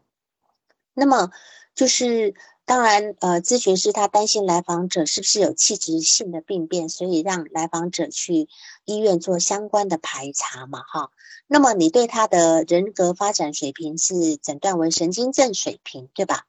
[0.94, 1.32] 那么
[1.74, 2.36] 就是
[2.68, 8.48] 当然呃，咨询师他担心来访者是不是有器质性的病变，所以让来访者去
[8.84, 11.10] 医院做相关的排查嘛哈。
[11.46, 16.44] 那么你对他的人格发展水平是诊断为神经症水平对吧？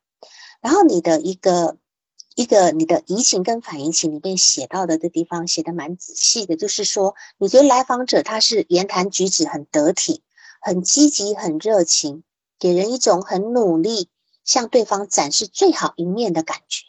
[0.62, 1.78] 然后你的一个。
[2.36, 10.24] 一个你的移情跟反移情里面写到的这地方写的蛮仔细的，就是说你觉得来访者他是言谈举止很得体、
[10.62, 12.24] 很积极、很热情，
[12.58, 14.08] 给人一种很努力
[14.50, 16.86] 向对方展示最好一面的感觉。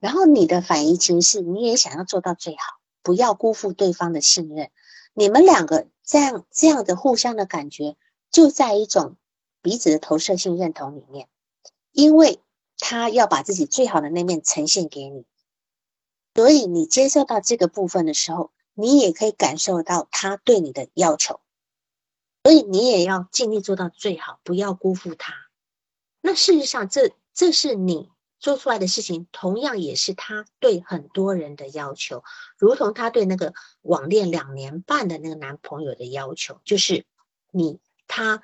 [0.00, 2.60] 然后你的反移情是你也想要做到最好，
[3.02, 4.70] 不要辜负对方的信任。
[5.14, 7.96] 你们两个这样这样的互相的感觉，
[8.30, 9.16] 就在一种
[9.62, 11.28] 彼此的投射性认同里面，
[11.92, 12.40] 因为。
[12.76, 15.24] 他要把自己最好的那面呈现给你，
[16.34, 21.40] 所以你接受到这个部分的时候，你也可以感受到他对你的要求，
[22.42, 25.34] 所以你也要尽力做到最好，不要辜负他。
[26.26, 28.08] 那事实上，这这是你
[28.40, 32.24] 做出来的事情，同样也是他对很多人的要求，
[32.56, 37.04] 如同他对那个网恋两年半的那个男朋友的要求，就是
[37.50, 38.42] 你他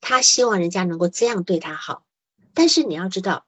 [0.00, 2.06] 他希望人家能够这样对他好，
[2.54, 3.44] 但是你要知道。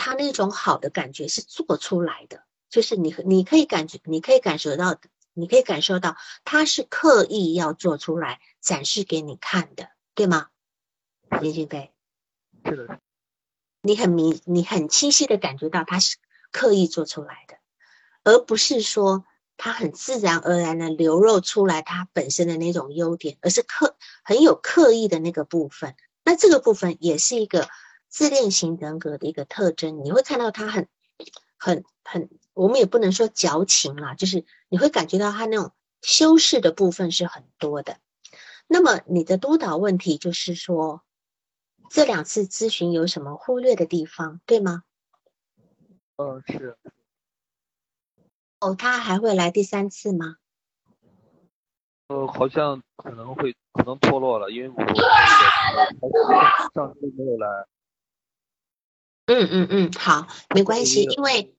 [0.00, 5.00] 他那种好的感觉是做出来的，就是你你可以感觉，你可以感受到的，
[5.34, 10.50] 你可以感受到他是刻意要做出来展示给你看的，对吗？
[11.40, 11.90] 林俊飞，
[12.64, 13.00] 是的，
[13.82, 16.16] 你很明，你很清晰的感觉到他是
[16.52, 17.56] 刻意做出来的，
[18.24, 19.24] 而不是说
[19.56, 25.94] 他很自然而然的流露出来他本身的那种优点，而是刻很有刻意的那个部分。
[26.24, 27.68] 那这个部分也是一个。
[28.10, 30.88] 自恋型人格的一个特征，你会看到他很、
[31.58, 37.98] 很、很，我们也不能说矫情啦，就是你会感觉到他那种修饰的部分是很多的。
[38.66, 41.02] 那么你的督导问题就是说，
[41.90, 44.84] 这两次咨询有什么忽略的地方，对吗？
[46.16, 46.76] 嗯，是。
[48.60, 50.36] 哦，他还会来第三次吗？
[52.08, 54.76] 呃，好像可能会，可能脱落了，因为我
[56.74, 57.66] 上次没有来。
[59.26, 61.54] 嗯嗯嗯，好，没关系，因为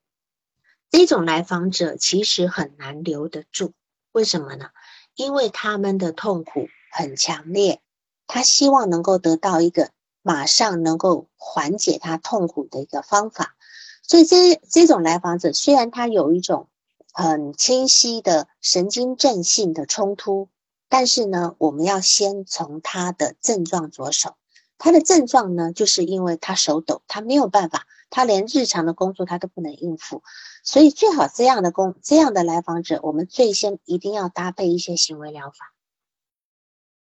[0.89, 3.73] 这种来访者其实很难留得住，
[4.11, 4.71] 为什么呢？
[5.13, 7.79] 因为他们的痛苦很强烈，
[8.25, 13.55] 他希望能够得到一个马上能够缓解他痛苦的一个方法，
[14.03, 16.67] 所以这这种来访者虽然他有一种
[17.13, 20.49] 很清晰的神经症性的冲突，
[20.89, 24.35] 但是呢，我们要先从他的症状着手。
[24.81, 30.23] 他的症状呢，就是因为他手抖，他没有办法，他连日常的工作他都不能应付，
[30.63, 35.73] 所以最好这样的工这样的来访者，我们最先一定要搭配一些行为疗法，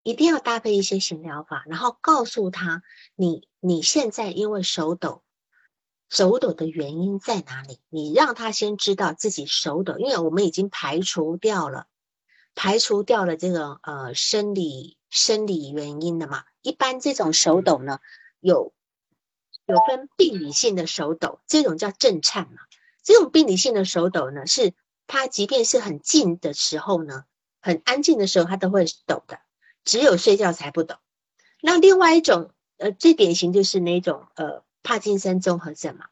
[0.06, 2.84] 一定要搭配一些行疗法，然后告诉他
[3.15, 5.24] 你你现在因为手抖，
[6.10, 7.80] 手抖的原因在哪里？
[7.89, 11.88] 你让他先知道自己手抖，因为我们已经排除掉了，
[12.54, 16.44] 排除掉了这个呃生理生理原因的嘛。
[16.62, 18.00] 一般这种手抖呢，
[18.40, 18.75] 有
[19.65, 22.62] 有分病理性的手抖，这种叫震颤嘛。
[23.02, 24.75] 这种病理性的手抖呢，是
[25.08, 27.25] 他即便是很静的时候呢，
[27.60, 29.40] 很安静的时候，他都会抖的，
[29.86, 30.96] 只有睡觉才不抖。
[31.62, 36.08] 那另外一种，呃，最典型就是那种呃帕金森综合症嘛。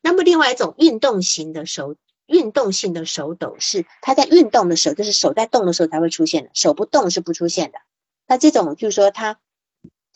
[0.00, 7.78] 那么另外一种运动型的手运动性的手抖，是他在运动的时候，就是手在动的时候才会出现的，手不动是不出现的。
[8.26, 9.38] 那这种就是说他。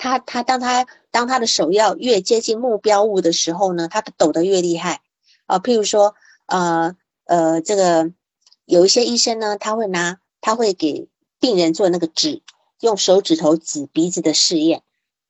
[0.03, 5.03] 他他当他当他的手要越接近目标物的时候呢，他抖得越厉害
[5.45, 5.59] 啊。
[5.59, 6.15] 譬如说，
[6.47, 8.11] 呃呃，这个
[8.65, 12.41] 有一些医生呢，他会拿他会给病人做那个指
[12.81, 14.83] 用手指头指鼻子的试验。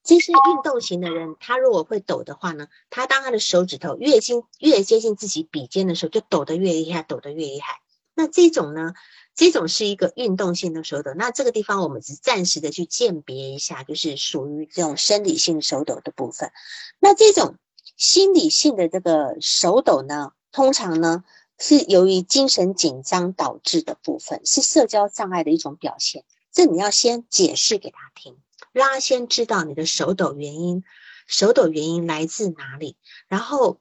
[0.03, 7.81] 这些运动型的人，他如果会抖的话呢，他当他的手指头越近越接近自己笔尖的时候，就抖得越厉害，抖得越厉害。
[8.15, 8.95] 那这种呢，
[9.35, 11.13] 这种是一个运动性的手抖。
[11.15, 16.51] 那这个地方我们只暂时的去鉴别一下，就是属于这种生理性手抖的部分。
[16.99, 17.57] 那这种
[17.97, 21.25] 心理性的这个手抖呢，通常呢
[21.59, 26.25] 是由于精神紧张导致的部分，是社交障碍的一种表现。
[26.53, 28.39] 这你要先解释给他听。
[28.73, 30.85] 让他先知道你的手抖原因，
[31.27, 32.97] 手抖原因来自哪里，
[33.27, 33.81] 然后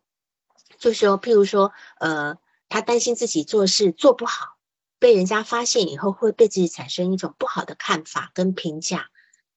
[0.79, 2.37] 就说，譬如说，呃，
[2.69, 4.55] 他担心自己做事做不好，
[4.97, 9.09] 被人家发现以后会对自己产生一种不好的看法跟评价，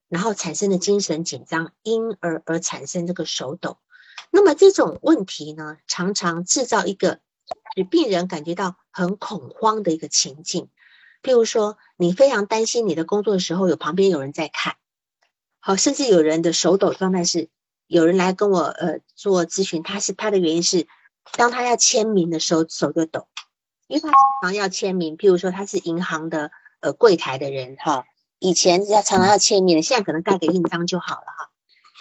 [0.07, 3.79] 然后产生的精神紧张，因而而产生这个手抖。
[4.29, 7.21] 那么这种问题呢，常常制造一个
[7.75, 10.69] 使病人感觉到很恐慌的一个情境。
[11.23, 14.75] 譬如说，你非常担心你的工作的时候，有旁边有人在看。
[15.61, 17.47] 好，甚至有人的手抖状态是，
[17.87, 20.85] 有人来跟我呃做咨询，他是他的原因是，
[21.37, 23.29] 当他要签名的时候手就抖，
[23.87, 26.51] 因为他常常要签名，譬如说他是银行的
[26.81, 28.03] 呃柜台的人哈，
[28.39, 31.49] 以前要常常要签名，现在可能盖个印章就好了哈。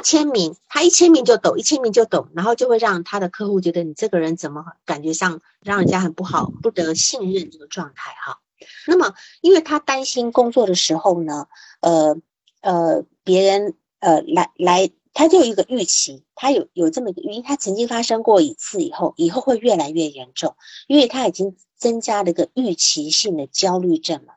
[0.03, 8.41] 签名，他一签名就抖，一签名就抖，然后就会让他的客户觉得你这个人怎么感觉上让人家很不好，不得信任这个状态哈。
[8.87, 11.47] 那么，因为他担心工作的时候呢，
[11.81, 12.17] 呃。
[12.65, 20.55] 呃，别人呃来来，他就有一个预期，他有有这么一个预期，他曾经发生过一次以后，以后会越来越严重，
[20.87, 24.35] 因为他已经增加了一个预期性的焦虑症了。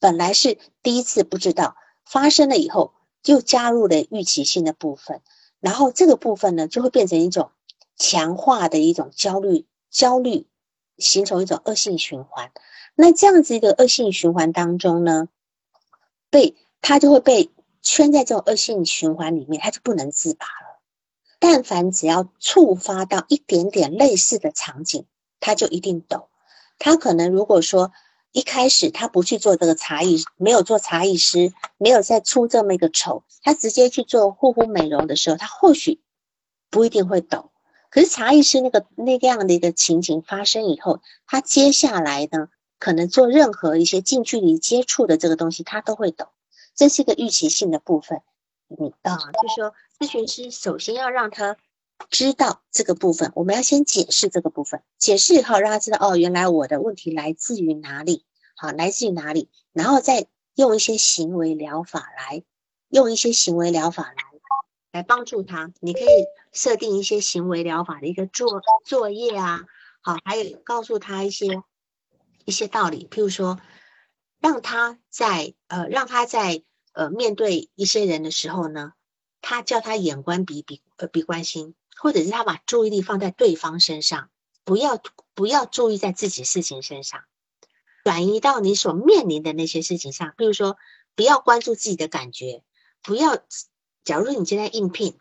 [0.00, 5.22] 本来是第一次不知道，发生了以后就加入了预期性的部分，
[5.60, 7.52] 然后这个部分呢就会变成一种
[7.96, 10.48] 强化的一种焦虑，焦虑
[10.96, 12.50] 形成一种恶性循环。
[12.98, 15.28] 那这样子一个恶性循环当中呢，
[16.28, 17.50] 被他就会被。
[17.80, 20.80] 圈在这种恶性循环里面，他就不能自拔了。
[21.38, 25.06] 但凡只要触发到一点点类似的场景，
[25.40, 26.28] 他就一定抖。
[26.78, 27.92] 他可能如果说
[28.32, 36.00] 一开始他不去做这个茶艺，没有做茶艺师，没有再出这么一个丑，他直接去做护肤美容的时候，他或许
[36.68, 37.52] 不一定会抖。
[37.90, 46.28] 可是茶艺师那个那样的一个情景发生以后，他接下来呢，可能做任何一些近距离接触的这个东西，他都会抖。
[46.74, 48.22] 这是一个预期性的部分，
[48.68, 51.56] 你啊，就是说，咨询师首先要让他
[52.08, 58.24] 知道这个部分，我们要先解释这个部分，解释以后让他知道，哦，原来我的问题来自于哪里，
[58.54, 62.44] 好，来自于哪里，然后再用一些行为疗法来，
[62.90, 64.22] 用一些行为疗法来，
[64.92, 65.72] 来帮助他。
[65.80, 69.64] 你可以设定一些行为疗法的一个作作业啊，
[70.00, 71.60] 好，还有告诉他一些
[72.48, 73.60] 一些道理，譬如说，
[74.40, 76.64] 让他在呃，让他在。
[76.94, 78.92] 呃，面对一些人的时候呢，
[79.40, 84.30] 他叫他眼观鼻，鼻呃鼻观心，或者是他把注意力放在对方身上，
[84.64, 85.00] 不要
[85.32, 87.22] 不要注意在自己事情身上，
[88.02, 90.34] 转移到你所面临的那些事情上。
[90.36, 90.76] 比如说，
[91.14, 92.64] 不要关注自己的感觉，
[93.02, 93.38] 不要。
[94.02, 95.20] 假如你现在应聘，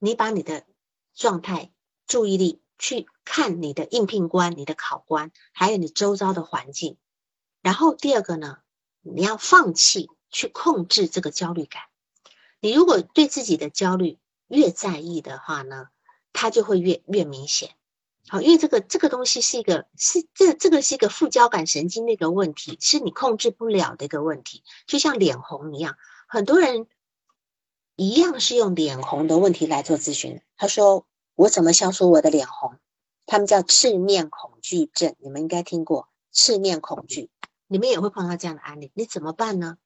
[0.00, 0.66] 你把你的
[1.14, 1.70] 状态、
[2.08, 6.98] 注意力去看你的应聘官、你的考官，还有你周遭的环境。
[7.62, 8.58] 然后第二个呢，
[9.00, 10.10] 你要放弃。
[10.34, 11.82] 去控制这个焦虑感。
[12.58, 14.18] 你如果对自己的焦虑
[14.48, 15.88] 越在意的话呢，
[16.32, 17.76] 它就会越越明显。
[18.28, 24.64] 好，因为这个这个东西是一个是这这个是一个副交感神经的一个问题，是你控制不了的一个问题。
[24.86, 26.86] 就像脸红一样，很多人
[27.94, 30.40] 一样是用脸红的问题来做咨询。
[30.56, 31.06] 他说
[31.42, 32.74] ：“我怎么消除我的脸红？”
[33.26, 37.30] 他们叫赤面恐惧症，你们应该听过赤面恐惧，
[37.66, 39.78] 你们也会碰到这样的案例，你怎么办呢？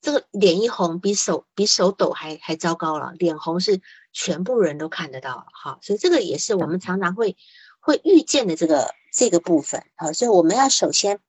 [0.00, 3.12] 这个脸一红，比手比手抖还还糟糕了。
[3.18, 3.80] 脸红是
[4.12, 7.36] 全部人都看得到了，哈，所以这个也是我们常常会
[7.80, 11.20] 会遇见的这个这个部分，好，所以我们要首先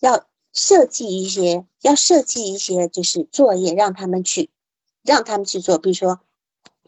[0.00, 4.50] 要设计一些，要设计一些就是作业，让他们去
[5.02, 5.78] 让他们去做。
[5.78, 6.20] 比如说，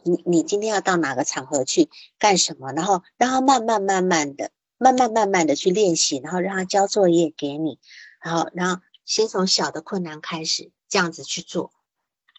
[0.04, 7.78] 你你今天要到哪个场合去干什么，然后让他慢慢慢慢的、慢慢慢慢的去练习，然后让他交作业给你，
[8.20, 10.72] 然后然后先从小的困难开始。
[10.90, 11.70] 这样子去做，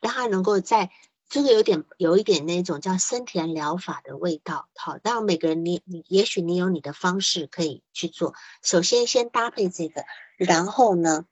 [0.02, 0.90] 让他能够在
[1.30, 4.68] 这个有点有一点那种叫森田疗法的味道。
[4.74, 8.34] 好，当然每个人你你也许你有你的方式可以去做。
[8.64, 10.04] 首先先搭配这个，
[10.40, 11.28] 然后呢，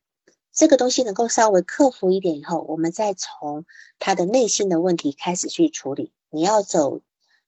[0.58, 3.64] 这个东西能够稍微克服一点以后，我们再从
[4.00, 6.12] 他的内心的问题开始去处理。
[6.32, 7.02] 你要走，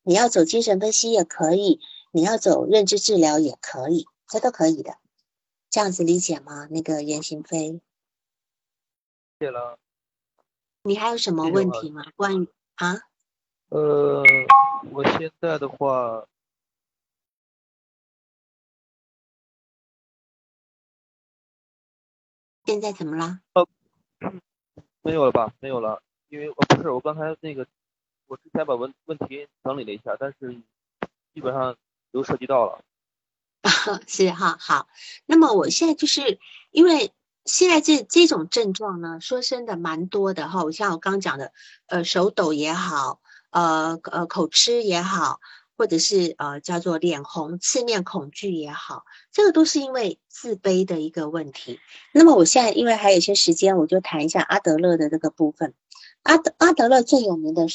[0.04, 1.80] 你要走精神分析也可以，
[2.12, 4.98] 你要走认知治疗也可以，这都可以的。
[5.72, 6.68] 这样子理解吗？
[6.70, 7.82] 那个严行飞。
[9.40, 9.80] 谢了，
[10.84, 12.04] 你还有什么问题吗？
[12.16, 13.02] 关于啊，
[13.70, 14.22] 呃，
[14.92, 16.28] 我现在的话，
[22.70, 23.40] 现在怎么了？
[25.02, 25.52] 没有了吧？
[25.60, 27.66] 没有了，因为我不是我刚才那个，
[28.28, 30.62] 我之前把问问题整理了一下，但是
[31.34, 31.76] 基本上
[32.12, 32.84] 都涉及到了。
[34.06, 34.88] 是哈，好。
[35.26, 36.38] 那么我现在就是
[36.70, 37.12] 因为
[37.44, 40.64] 现在这这种症状呢，说真的蛮多的哈。
[40.64, 41.52] 我像我刚讲的，
[41.88, 45.40] 呃，手抖也好，呃呃，口吃也好，
[45.80, 51.80] 或者是呃叫做脸红、赤面恐惧也好，这个都是因为自卑的一个问题。
[52.14, 55.74] 那么我现在因为还有一些时间，我就谈一下阿德勒的这个部分。
[56.24, 57.66] 阿德阿德勒最有名的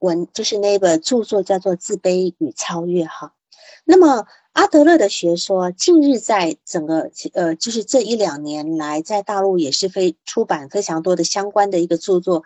[0.00, 3.32] 文就是那个著作叫做《自卑与超越》哈。
[3.84, 12.42] 那么阿德勒的学说，近日在整个呃，就是这一两年来，在大陆也是非出版非常多的相关的一个著作。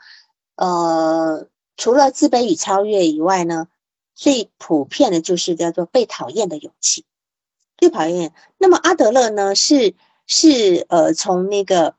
[0.57, 1.48] 呃，
[1.78, 3.68] 除了自卑与超越以外呢，
[4.21, 7.07] 最普遍的就是叫做被讨厌的勇气。
[7.79, 8.35] 被讨厌。
[8.59, 9.95] 那么阿德勒呢，是
[10.27, 11.95] 是呃，从那个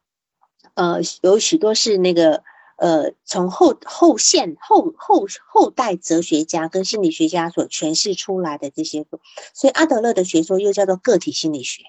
[0.75, 2.43] 呃，有许多是那个。
[2.77, 9.05] 呃，从后后现后后后代哲学家跟心理学家所诠释出来的这些，
[9.53, 11.83] 所以阿德勒的学说又叫做个体心理学。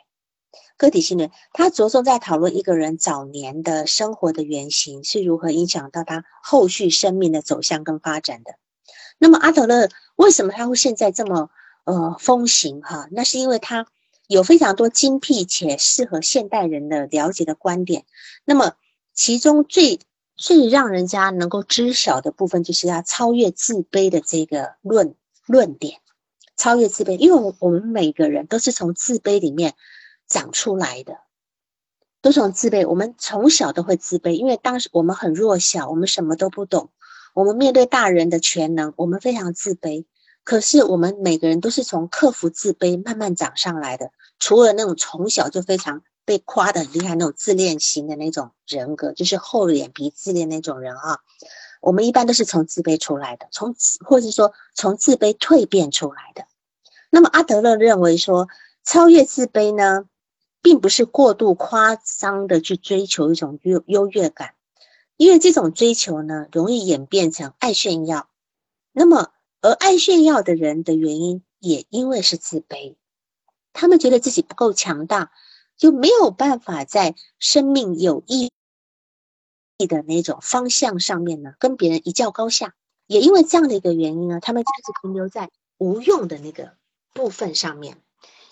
[0.76, 8.56] 个体心理，他着重在讨论一个人早年的生活的原型是如何影响到他后续生命的走向跟发展的。
[9.18, 11.50] 那么阿德勒为什么他会现在这么
[11.84, 13.08] 呃风行哈？
[13.10, 13.86] 那是因为他
[14.26, 18.04] 有非常多精辟且适合现代人的了解的观点。
[18.44, 18.74] 那么
[19.14, 20.00] 其中最
[20.34, 25.14] 最让人家能够知晓的部分，就是要超越自卑的这个论
[25.46, 26.00] 论点，
[26.56, 29.74] 超越自卑，因为我们每个人都是从自卑里面
[30.26, 31.18] 长出来的，
[32.22, 36.90] 都从自卑，我们从小都会自卑，因为当时我们很弱小，我们什么都不懂，
[37.32, 40.04] 我们面对大人的全能，我们非常自卑。
[40.44, 46.02] 可是我们每个人都是从克服自卑慢慢长上来的，除了那种从小就非常。
[46.24, 51.18] 被夸的很厉害那种自恋型的那种人格，就是厚脸皮自恋那种人啊。
[51.80, 53.74] 我们一般都是从自卑出来的，从
[54.06, 56.44] 或者说从自卑蜕变出来的。
[57.10, 58.46] 那么阿德勒认为说，
[58.84, 60.04] 超越自卑呢，
[60.62, 64.54] 并不是过度夸张的去追求一种优优越感，
[65.16, 68.28] 因为这种追求呢，容易演变成爱炫耀。
[68.92, 72.96] 那么而爱炫耀的人的原因，也因为是自卑，
[73.72, 75.32] 他们觉得自己不够强大。
[75.78, 78.52] 就没有办法在生命有意
[79.78, 82.74] 义的那种方向上面呢，跟别人一较高下。
[83.08, 86.76] 也因为这样的一个原因呢，他们一直停留在无用的那个
[87.14, 88.00] 部分上面。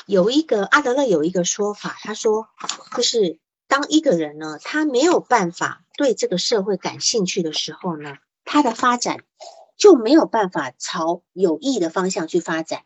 [0.07, 2.49] 有一个阿德勒有一个说法，他说，
[2.97, 3.39] 就是
[3.71, 9.25] 当一个人呢，他没有办法对这个社会感兴趣的时候呢，他的发展
[9.79, 12.83] 就没有办法朝有益的方向去发展。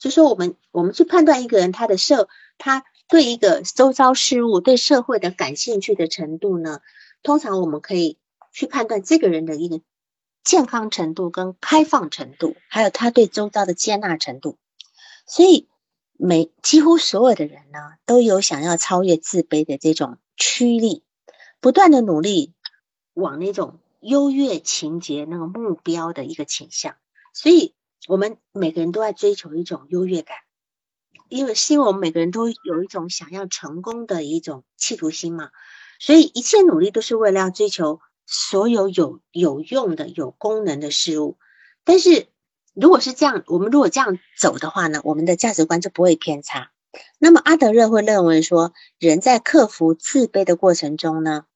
[0.00, 2.84] 就说我们我们去判断一个人他的社他。
[3.08, 6.80] 对一个周遭事物、对社会的感兴趣的程度呢，
[7.22, 8.18] 通常我们可以
[8.50, 9.80] 去判断这个人的一个
[10.42, 14.58] 健康程度跟开放程度，还有他对周遭的接纳程度。
[15.24, 15.68] 所以，
[16.18, 21.02] 每几乎所有的人呢，都有想要超越自卑的这种驱力，
[21.60, 22.54] 不断的努力
[23.14, 26.96] 往那种优越情节那个目标的一个倾向。
[27.32, 27.74] 所以，
[28.08, 30.36] 我们每个人都在追求一种优越感。
[31.28, 35.50] 因为是因为我们每个人都有一种想要成功的一种企图心嘛，
[35.98, 41.36] 所以一切努力都是为了要追求所有有有用的、有功能的事物。
[41.82, 42.28] 但是
[42.78, 46.70] 如果是这样，我们如果这样走的话呢，我们的价值观就不会偏差。
[47.18, 51.46] 那么阿德勒会认为说，人在克服自卑的过程中呢，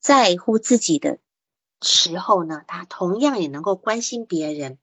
[0.00, 1.20] 在乎自己的
[1.80, 4.78] 时候呢，他同样也能够关心别人，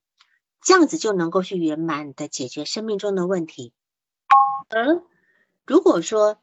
[0.62, 3.74] 这样子就能够去圆满的解决生命中的问题。
[4.70, 5.02] 而
[5.66, 6.38] 如果说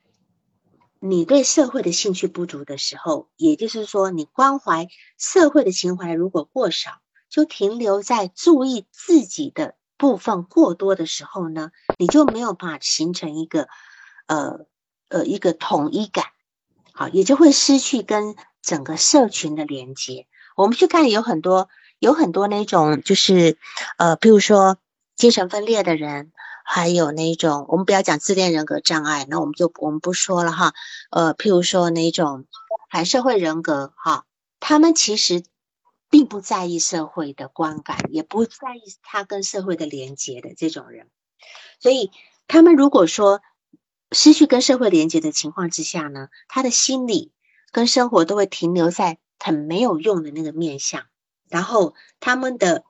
[0.99, 13.69] 你对社会的兴趣不足的时候，也就是说你关怀社会的情怀如果过少，就停留在注意自己的部分过多的时候呢，你就没有办法形成一个
[14.27, 14.67] 呃
[15.09, 16.27] 呃一个统一感，
[16.93, 20.27] 好，也就会失去跟整个社群的连接。
[20.57, 23.57] 我们去看有很多有很多那种就是
[23.97, 24.77] 呃，比如说
[25.17, 26.33] 精神分裂的人。
[26.63, 30.73] 还有那种，我们不要讲自恋人格障碍，那我们就我们不说了哈。
[31.11, 32.45] 呃，譬如说那种
[32.93, 34.25] 反社会人格哈，
[34.61, 35.43] 他们其实
[36.11, 41.09] 并不在意社会的观感，也不在意他跟社会的连接的这种人。
[41.79, 42.11] 所以
[42.49, 43.41] 他们如果说
[44.13, 47.33] 失去跟社会连接的情况之下呢，他的心理
[47.71, 51.07] 跟生活都会停留在很没有用的那个面相，
[51.49, 52.85] 然后他们的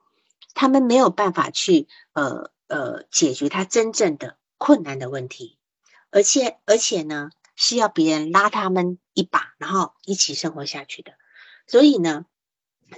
[0.54, 5.58] 他们没有办法去呃呃解决他真正的困难的问题，
[6.10, 11.12] 而且而且呢是要别人拉他们一把，然后一起生活下去的。
[11.66, 12.24] 所以呢，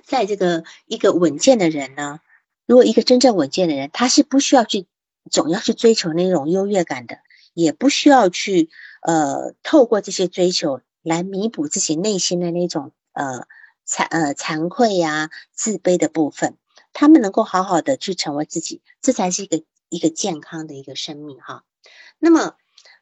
[0.04, 2.20] 在这个一个稳健的人呢，
[2.66, 4.86] 如果一个真正稳健的人，他是不需要去
[5.30, 7.18] 总要去追求那种优越感的，
[7.54, 8.70] 也不需要去
[9.02, 13.46] 呃透过这些追求来弥补自己内心的那种呃。
[13.84, 16.56] 惭呃惭愧呀、自卑的部分，
[16.92, 21.64] 他们能够好好的去成为自己，这才是一个一个健康的一个生命哈。
[22.20, 22.54] 那么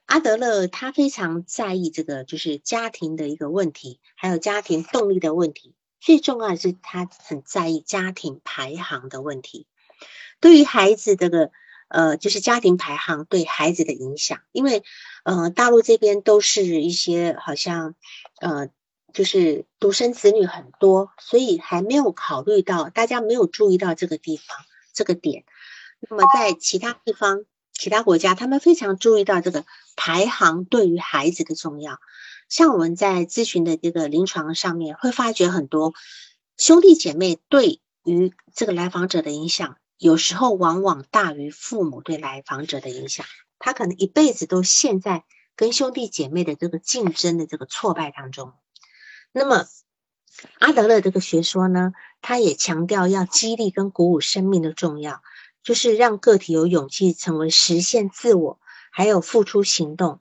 [0.06, 5.74] 阿德勒他非常在意这个就是家庭的一个问题，还有家庭动力的问题。
[6.00, 9.66] 最重要的是他很在意家庭排行的问题，
[10.40, 11.50] 对于孩子这个
[11.88, 14.82] 呃就是家庭排行对孩子的影响，因为
[15.24, 17.94] 呃大陆这边都是一些好像
[18.40, 18.68] 呃。
[19.12, 24.56] 就是独生子女很多，所以还没有考虑到，大家没有注意到这个地方
[24.92, 25.42] 这个点。
[25.98, 29.64] 那么在其他地方、其他国家，他们非常注意到这个
[29.96, 31.98] 排行对于孩子的重要。
[32.50, 35.94] 像我们在咨询的这个临床上面，会发觉很多
[36.58, 43.24] 兄弟姐妹对于这个来访者的影响，有时候往往大于父母对来访者的影响。
[43.60, 45.24] 他可能一辈子都陷在
[45.54, 48.52] 跟兄弟姐妹的这个竞争的这个挫败当中。
[49.32, 49.66] 那么，
[50.58, 55.22] 阿德勒这个学说呢，他也强调要激励跟鼓舞生命的重要，
[55.62, 58.58] 就是让个体有勇气成为实现自我，
[58.90, 60.20] 还有付出行动，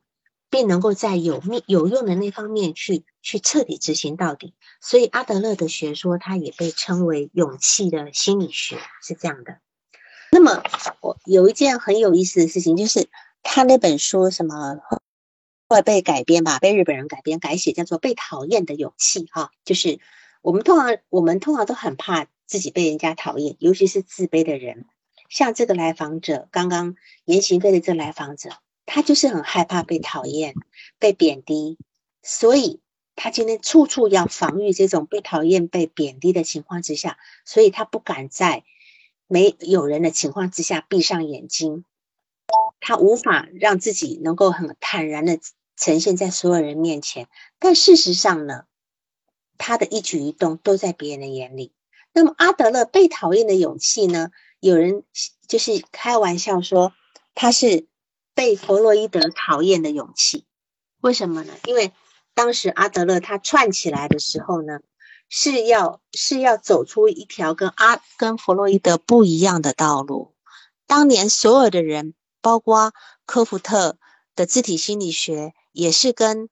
[0.49, 4.53] 并能够在有命有用的那方面去去彻底执行到底。
[4.81, 9.59] 所以，阿德勒的学说，它也被称为勇气的心理学，是这样的。
[10.31, 10.63] 那么，
[11.01, 13.09] 我有一件很有意思的事情，就是
[13.43, 14.79] 他那本书什么？
[15.71, 19.99] 会被改编吧，被日本人改编改写，叫做《被讨厌的勇气》哈，就是
[20.41, 24.87] 我们通常我们通常都很怕自己被人家讨厌，尤其是自卑的人。
[25.29, 28.49] 像这个来访者，刚刚言行对的这来访者，
[28.91, 30.55] 他就是很害怕被讨厌、
[30.97, 31.77] 被贬低，
[32.23, 32.81] 所以
[33.15, 38.63] 他今天处处要防御这种被讨厌、被贬低的情况之下，所以他不敢在
[39.27, 41.85] 没有人的情况之下闭上眼睛，
[42.79, 45.39] 他无法让自己能够很坦然的。
[45.81, 48.65] 呈现在所有人面前，但事实上呢，
[49.57, 51.71] 他的一举一动都在别人的眼里。
[52.11, 54.29] 那么阿德勒被讨厌的勇气呢？
[54.59, 55.03] 有人
[55.47, 56.91] 就是开玩笑说，
[57.33, 57.87] 他是
[58.39, 60.45] 被弗洛伊德讨厌的勇气。
[61.01, 61.53] 为什么呢？
[61.65, 61.91] 因为
[62.33, 64.79] 当时阿德勒他串起来的时候呢，
[65.27, 70.35] 是要是要走出一条跟阿跟弗洛伊德不一样的道路。
[70.87, 72.93] 当年所有的人，包括
[73.25, 73.97] 科福特
[74.37, 75.53] 的自体心理学。
[75.71, 76.49] 也是跟，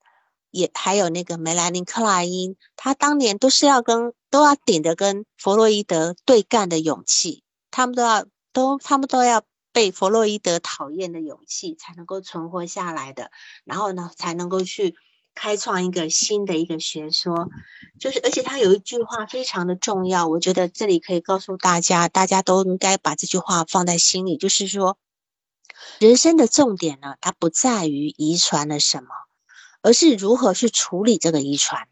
[0.52, 9.44] 也还有那个梅兰妮·克莱因，他当年都是要跟都要顶着跟弗洛伊德对干的勇气，他们都要都他们都要
[9.78, 13.30] 被弗洛伊德讨厌的勇气才能够存活下来的，
[13.64, 14.96] 然后呢才能够去
[15.36, 17.48] 开创一个新的一个学说，
[18.00, 24.98] 就是而且他有一句话非常的重要，我觉得这里可以告诉大家，大家都应该把这句话放在心里，就是说。
[26.00, 29.10] 人生的重点呢，它不在于遗传了什么，
[29.84, 31.88] 而是如何去处理这个遗传。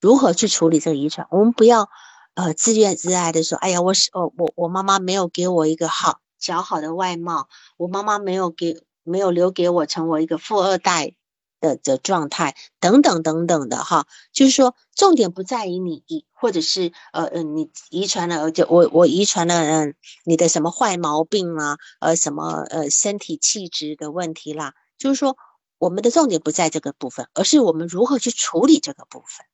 [0.00, 1.28] 如何去处理这个遗传？
[1.30, 1.88] 我们不要
[2.34, 11.14] 呃自怨自艾的说：“哎呀，我是哦，我我妈妈没有给我一个好较好的外貌，我妈妈没有给没有留给我成为一个富二代。”
[11.60, 19.94] 的的状态等等等等的哈，就是说重点不在于你遗，或者是呃呃你遗传了，就我我遗传了嗯
[20.26, 25.38] 你的什么坏毛病啊，呃什么呃身体气质的问题啦，就是说
[25.78, 29.46] 我们的重点不在这个部分，而是我们如何去处理这个部分，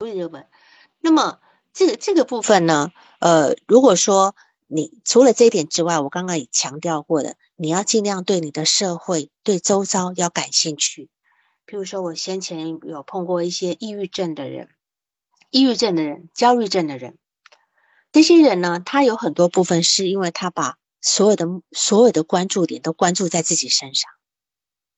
[0.00, 0.46] 处理这个部分。
[1.00, 1.38] 那么
[1.76, 4.34] 这个这个部分呢，呃如果说
[4.66, 11.10] 你除了这一点之外，我刚刚也强调过的，你要尽量对你的社会对周遭要感兴趣。
[11.66, 14.70] 譬如说，我先前有碰过一些抑郁症的人，
[15.50, 17.18] 抑郁症的人、焦虑症的人，
[18.10, 24.10] 这些人呢，他有很多部分是因为他把所有的所有的关注点都关注在自己身上。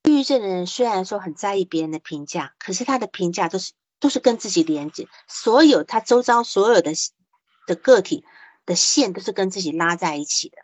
[0.05, 6.93] 抑郁症的人虽然说很在意别人的评价，可是他的评价都是都是跟自己连接，所有他周遭所有的
[7.67, 8.25] 的个体
[8.67, 10.59] 的线都是跟自己拉在一起的。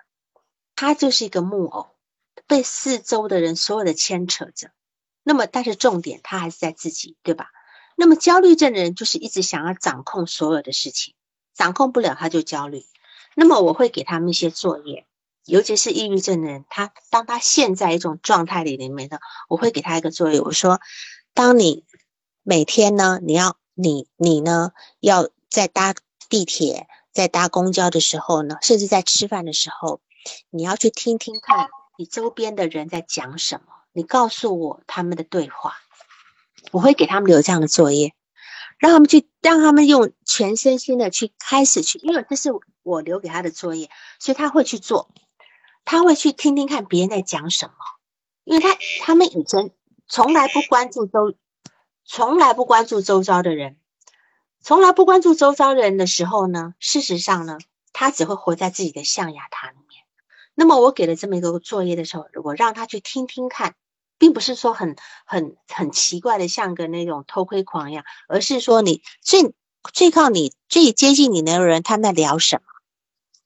[0.77, 1.89] 他就是一个木偶，
[2.47, 4.71] 被四周的人所有的牵扯着。
[5.23, 7.51] 那么，但是重点他还是在自己，对吧？
[7.97, 11.15] 那么焦虑症的人就是一直想要掌控所有的事情，
[11.55, 12.85] 掌控不了他就焦虑。
[13.37, 15.07] 那么我会给他们一些作业，
[15.45, 20.81] 尤其是抑郁症的人，他当他陷在一种状态里里面的，我会给他一个作业，我说：
[21.35, 21.85] 当你
[22.47, 25.95] 每天呢，你要你你呢要在搭
[26.29, 30.03] 地铁、在搭公交的时候呢，甚至在吃饭的时候，
[30.51, 35.75] 你要去听听看你周边的人在讲什么，你告诉我他们的对话。
[36.71, 38.15] 我会给他们留这样的作业，
[38.79, 42.51] 让他们去，让他们用全身心的去开始去，因为这是
[42.83, 43.89] 我留给他的作业，
[44.19, 45.11] 所以他会去做，
[45.87, 47.75] 他会去听听看别人在讲什么，
[48.45, 49.71] 因为他他们以前
[50.09, 51.35] 从来不关注周，
[52.05, 53.77] 从来不关注周遭的人，
[54.61, 57.59] 从来不关注周遭人的时候呢，事实上呢，
[57.93, 60.05] 他只会活在自己的象牙塔里面。
[60.55, 63.75] 那么我给了这么一个作业的时候，如果让他去听听看。
[64.17, 64.95] 并不是说很
[65.27, 69.53] 很很奇怪的，像个那种偷窥狂一样，而是说你最
[69.93, 72.65] 最靠你最接近你的人，他们在聊什么，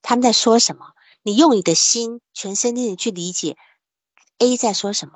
[0.03, 0.93] 他们在说什么，
[1.23, 3.57] 你用你的心全身心的去理解
[4.37, 5.15] A 在说什么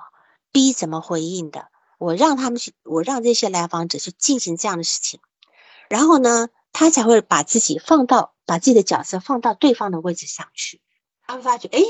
[0.53, 1.69] ，B 怎么回应的，
[2.03, 5.21] 我让他们去，我让这些来访者去进行这样的事情，
[5.89, 10.81] 然后呢，他才会把自己放到把自己的角色放到对方的位置上去，
[11.25, 11.81] 他会发觉，哎，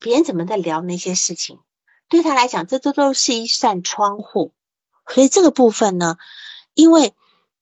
[0.00, 1.60] 别人怎么在聊那些事情。
[2.08, 4.52] 对他来讲，这都都是一扇窗户，
[5.06, 6.16] 所以这个部分呢，
[6.74, 7.14] 因为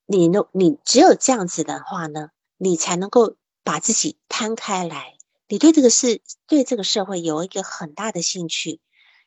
[0.06, 5.14] 你呢，你只有这样子的话呢，你才能够把自己摊开来，
[5.46, 8.80] 你对这个事，对这个社会有一个很大的兴趣，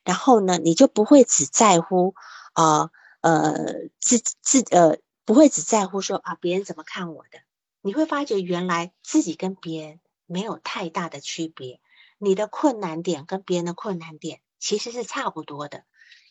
[0.03, 2.15] 然后呢，你就不会只在乎
[2.55, 2.89] 啊
[3.21, 3.53] 呃
[4.01, 7.39] 自自呃不会只在乎说啊别人怎么看我的，
[7.81, 11.79] 你会发觉原来自己跟别人没有太大的区别，
[12.17, 14.41] 你的困难点跟别人的困难点。
[14.57, 15.83] 其实是差不多的，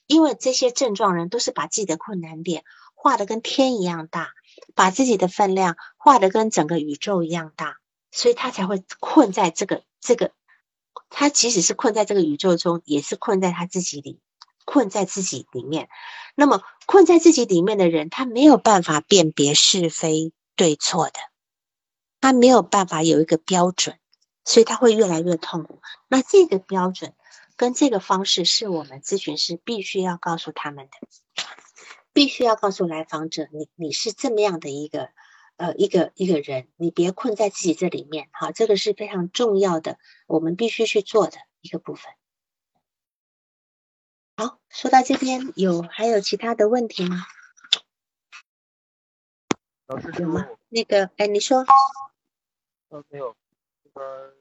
[0.07, 2.65] 因为这些症状人都是把自己的困难点
[2.95, 4.33] 画的跟天一样大，
[4.75, 7.77] 把自己的分量画的跟整个宇宙一样大，
[8.11, 10.33] 所以他才会困在这个这个，
[11.11, 14.19] 他即使是困在这个宇宙中，也是困在他自己里，
[14.65, 15.89] 困在自己里面。
[16.35, 21.19] 那么困在自己里面的人，他没有办法辨别是非对错的，
[22.21, 23.99] 他没有办法有一个标准，
[24.45, 25.81] 所以他会越来越痛苦。
[26.09, 27.15] 那这个标准。
[27.57, 31.45] 跟这个方式是我们咨询师必须要告诉他们的，
[32.13, 35.11] 必须要告诉来访者，你你是这么样的一个
[35.57, 42.13] 呃一个一个人，你别困在自己这里面，好，这个是非常重要的，我们必须去做的一个部分。
[44.37, 47.25] 好，说到这边有还有其他的问题吗？
[49.87, 50.49] 老师有吗？
[50.69, 51.65] 那个，哎，你说。
[52.89, 53.37] 呃，没有，
[53.85, 54.33] 这边。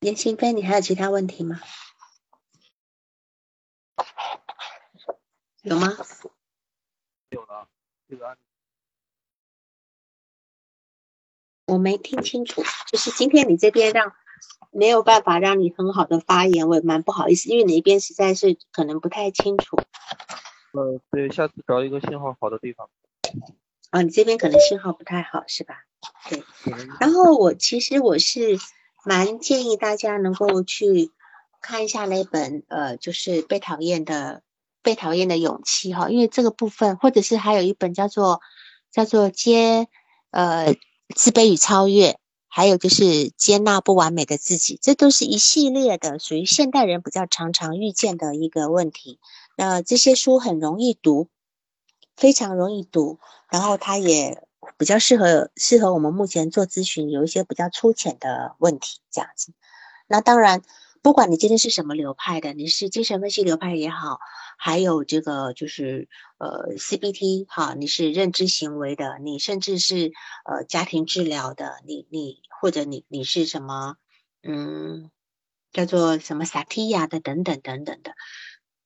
[0.00, 1.60] 严新飞，你还有其他问题吗？
[5.62, 5.88] 有吗？
[7.28, 7.68] 有了，
[8.08, 8.38] 这个案
[11.66, 14.14] 我没听清楚，就是今天你这边让
[14.72, 19.76] 没有办法让你很好的发言，我也蛮不好意思，因为你那边实在是可能不太清楚。
[20.72, 22.88] 呃，对，下次找一个信号好的地方。
[23.90, 25.76] 啊，你这边可能信号不太好，是吧？
[26.28, 26.42] 对。
[26.98, 28.58] 然后我其实我是。
[29.04, 31.10] 蛮建议大家能够去
[31.60, 34.42] 看一下那本呃，就是被讨厌的
[34.80, 38.40] 被讨厌的勇气哈，因为这个部分，或者是还有一本叫做
[38.92, 39.88] 叫做接
[40.30, 40.76] 呃
[41.16, 42.16] 自卑与超越，
[42.54, 49.18] 还有就是接纳不完美的自己，这都是一系列的属于现代人比较常常遇见的一个问题。
[49.56, 51.28] 那这些书很容易读，
[52.14, 54.46] 非常容易读，然后它也。
[54.78, 59.52] 比较适合适合我们目前做咨询，有一些比较粗浅的问题这样子。
[60.06, 60.62] 那当然，
[61.02, 64.20] 不管你今天是什么流派的，你是精神分析流派也好，
[64.56, 70.12] 还有这个就是呃 CBT 哈，你是认知行为的，你甚至是
[70.44, 73.96] 呃家庭治疗的，你你或者你你是什么
[74.44, 75.10] 嗯
[75.72, 78.14] 叫做什么萨提亚的等等等等的，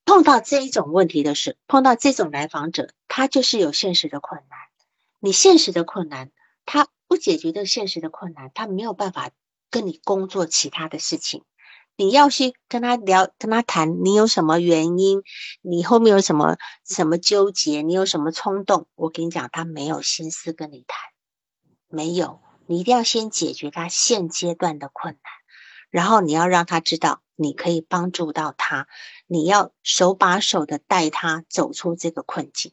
[0.06, 4.58] 碰到这一种问题的是，碰到这种来访者，他就是有现实的困难。
[5.20, 6.30] 你现实的困难，
[6.64, 9.32] 他不解决这现实的困难，他没有办法
[9.70, 11.44] 跟你工作其他的事情。
[11.96, 15.22] 你要去跟他聊，跟他谈，你有什么原因？
[15.62, 17.82] 你后面有什么什么纠结？
[17.82, 18.86] 你有什么冲动？
[18.94, 21.10] 我跟你讲，他没有心思跟你谈，
[21.88, 22.40] 没有。
[22.66, 25.22] 你一定要先解决他现阶段的困难，
[25.88, 28.88] 然后你要让他知道你可以帮助到他，
[29.26, 32.72] 你要手把手的带他走出这个困境，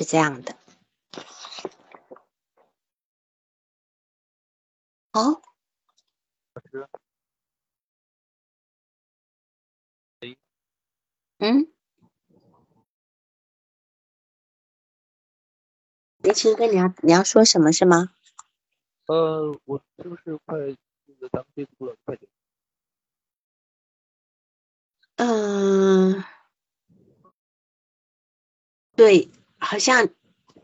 [0.00, 0.56] 是这样的。
[5.12, 5.22] 好，
[6.52, 6.88] 老师，
[11.38, 11.70] 嗯，
[16.18, 18.10] 林青哥，你要你要说什么是吗？
[19.06, 20.56] 呃，我是不是快
[21.04, 21.94] 那个咱们结束了？
[22.04, 22.30] 快点。
[25.16, 26.24] 嗯，
[28.96, 30.08] 对，好像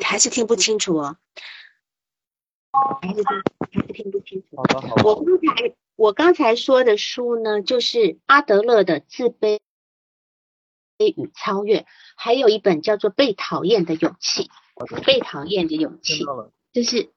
[0.00, 1.16] 还是听不清楚哦。
[3.02, 4.56] 还是还是听不清楚。
[4.56, 5.02] 好的，好的。
[5.04, 9.60] 我刚才我刚才说的书呢，就是阿德勒的《自卑
[11.08, 11.80] 与超越》，
[12.16, 14.44] 还有一本叫做《被讨厌的勇气》。
[15.04, 16.24] 被讨厌的勇气，
[16.72, 17.10] 就是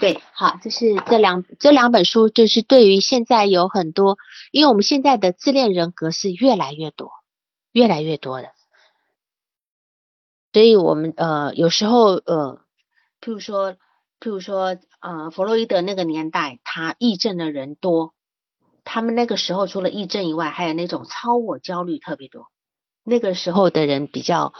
[0.00, 4.16] 对，好，就是这两这两本书，就是对于现在有很多，
[4.50, 7.12] 因为我们现在的自恋人格是越来越多，
[7.70, 8.48] 越来越多的，
[10.52, 12.60] 所以我们呃有时候呃，
[13.20, 18.14] 譬如说譬如说呃，弗洛伊德那个年代，他癔症的人多，
[18.82, 22.48] 他们那个时候除了癔症以外，还有那种超我焦虑特别多，
[23.04, 24.52] 那个时候的人比较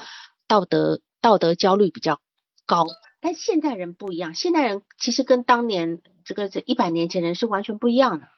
[0.47, 2.21] 道德道德焦虑比较。
[2.67, 2.87] 高，
[3.21, 8.29] 但现代人不一样，现代人其实跟当年这个这一百年前人是完全不一样的，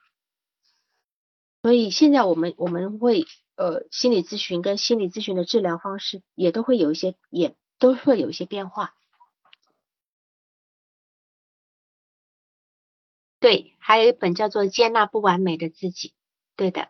[1.63, 8.97] 所以现在我们我们会呃心理咨询跟心理咨询的治疗方式也都会有一些也都会有一些变化。
[13.39, 16.09] 对，还有一本叫做《接纳不完美的自己》，
[16.57, 16.89] 对的。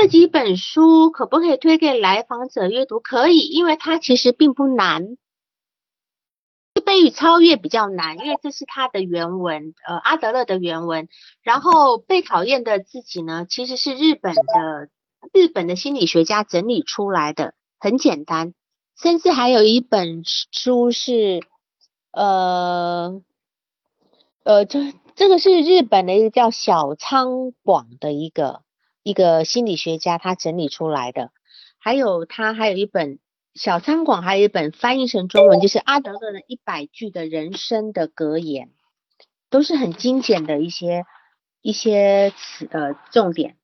[0.00, 3.00] 这几本书可不可以推给来访者阅读？
[3.00, 5.16] 可以，因为它其实并不难。
[6.72, 11.08] 自卑与超越比较难，因为这是他的原文，呃，阿德勒的原文。
[11.42, 14.88] 然后被讨厌的自己呢，其实是日本的
[15.32, 18.54] 日本的心理学家整理出来的，很简单。
[19.02, 21.40] 甚至还有一本书是，
[22.12, 23.20] 呃，
[24.44, 28.62] 呃，这这个是日本的一个叫小仓广的一个。
[29.08, 31.32] 一个心理学家他整理出来的，
[31.78, 33.18] 还有他还有一本
[33.54, 38.70] 小餐馆，还有一本翻译成中文，就是阿德勒的一百句的人生的格言，
[39.48, 41.06] 都是很精简的一些
[41.62, 43.56] 一些词呃重点，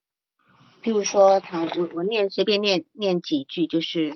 [0.82, 1.42] 譬如说
[1.76, 4.14] 我我念随便念念几句，就是。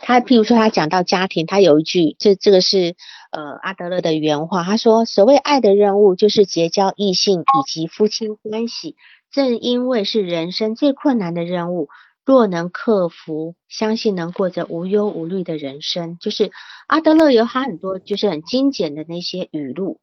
[0.00, 2.96] 他譬如说，他讲到家庭，他有一句，这这个是
[3.30, 8.96] 呃阿德勒的原话，他说：所谓爱的任务，就是结交异性以及夫妻关系。
[9.30, 11.88] 正因为是人生最困难的任务，
[12.24, 16.16] 若能克服，相信能过着无忧无虑的人生。
[16.18, 16.50] 就是
[16.86, 20.00] 阿德勒有他很多就是很精简的那些语录，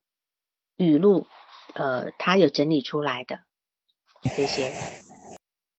[0.78, 1.26] 语录，
[1.74, 3.40] 呃，他有整理出来的
[4.36, 4.72] 这些。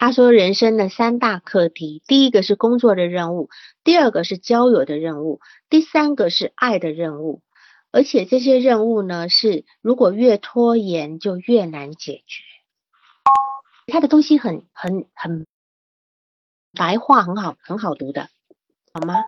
[0.07, 3.51] 他说：“人生的三大课题，第一个是工作的任务，
[3.83, 7.43] 第二个是交友的任务，第三个是爱的任务。
[7.91, 12.45] 而且这些任务呢，是如果越拖延就越难解决。
[13.93, 15.45] 他的东西很很很
[16.73, 18.29] 白话，很好很好读的，
[18.93, 19.25] 好吗？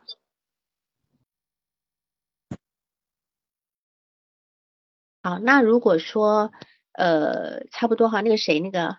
[5.25, 6.53] 好，那如果说
[6.93, 8.99] 呃差不多哈，那个谁那个。”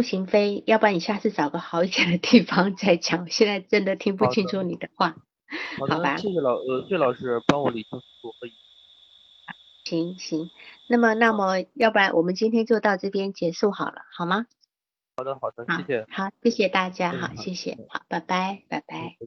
[0.00, 3.28] 步行飞，要不然你下次找个好一点的地方再讲。
[3.28, 5.14] 现在真的听不清楚你的话，
[5.78, 6.16] 好吧？
[6.16, 8.52] 谢谢老呃谢老师帮我理清楚可以。
[9.84, 10.48] 行行，
[10.88, 14.46] 那么那么要不然我们今天就到这边结束好了，好吗？
[15.18, 16.06] 好的好的，谢谢。
[16.08, 19.18] 好，谢谢大家，好谢谢，好，拜拜拜拜。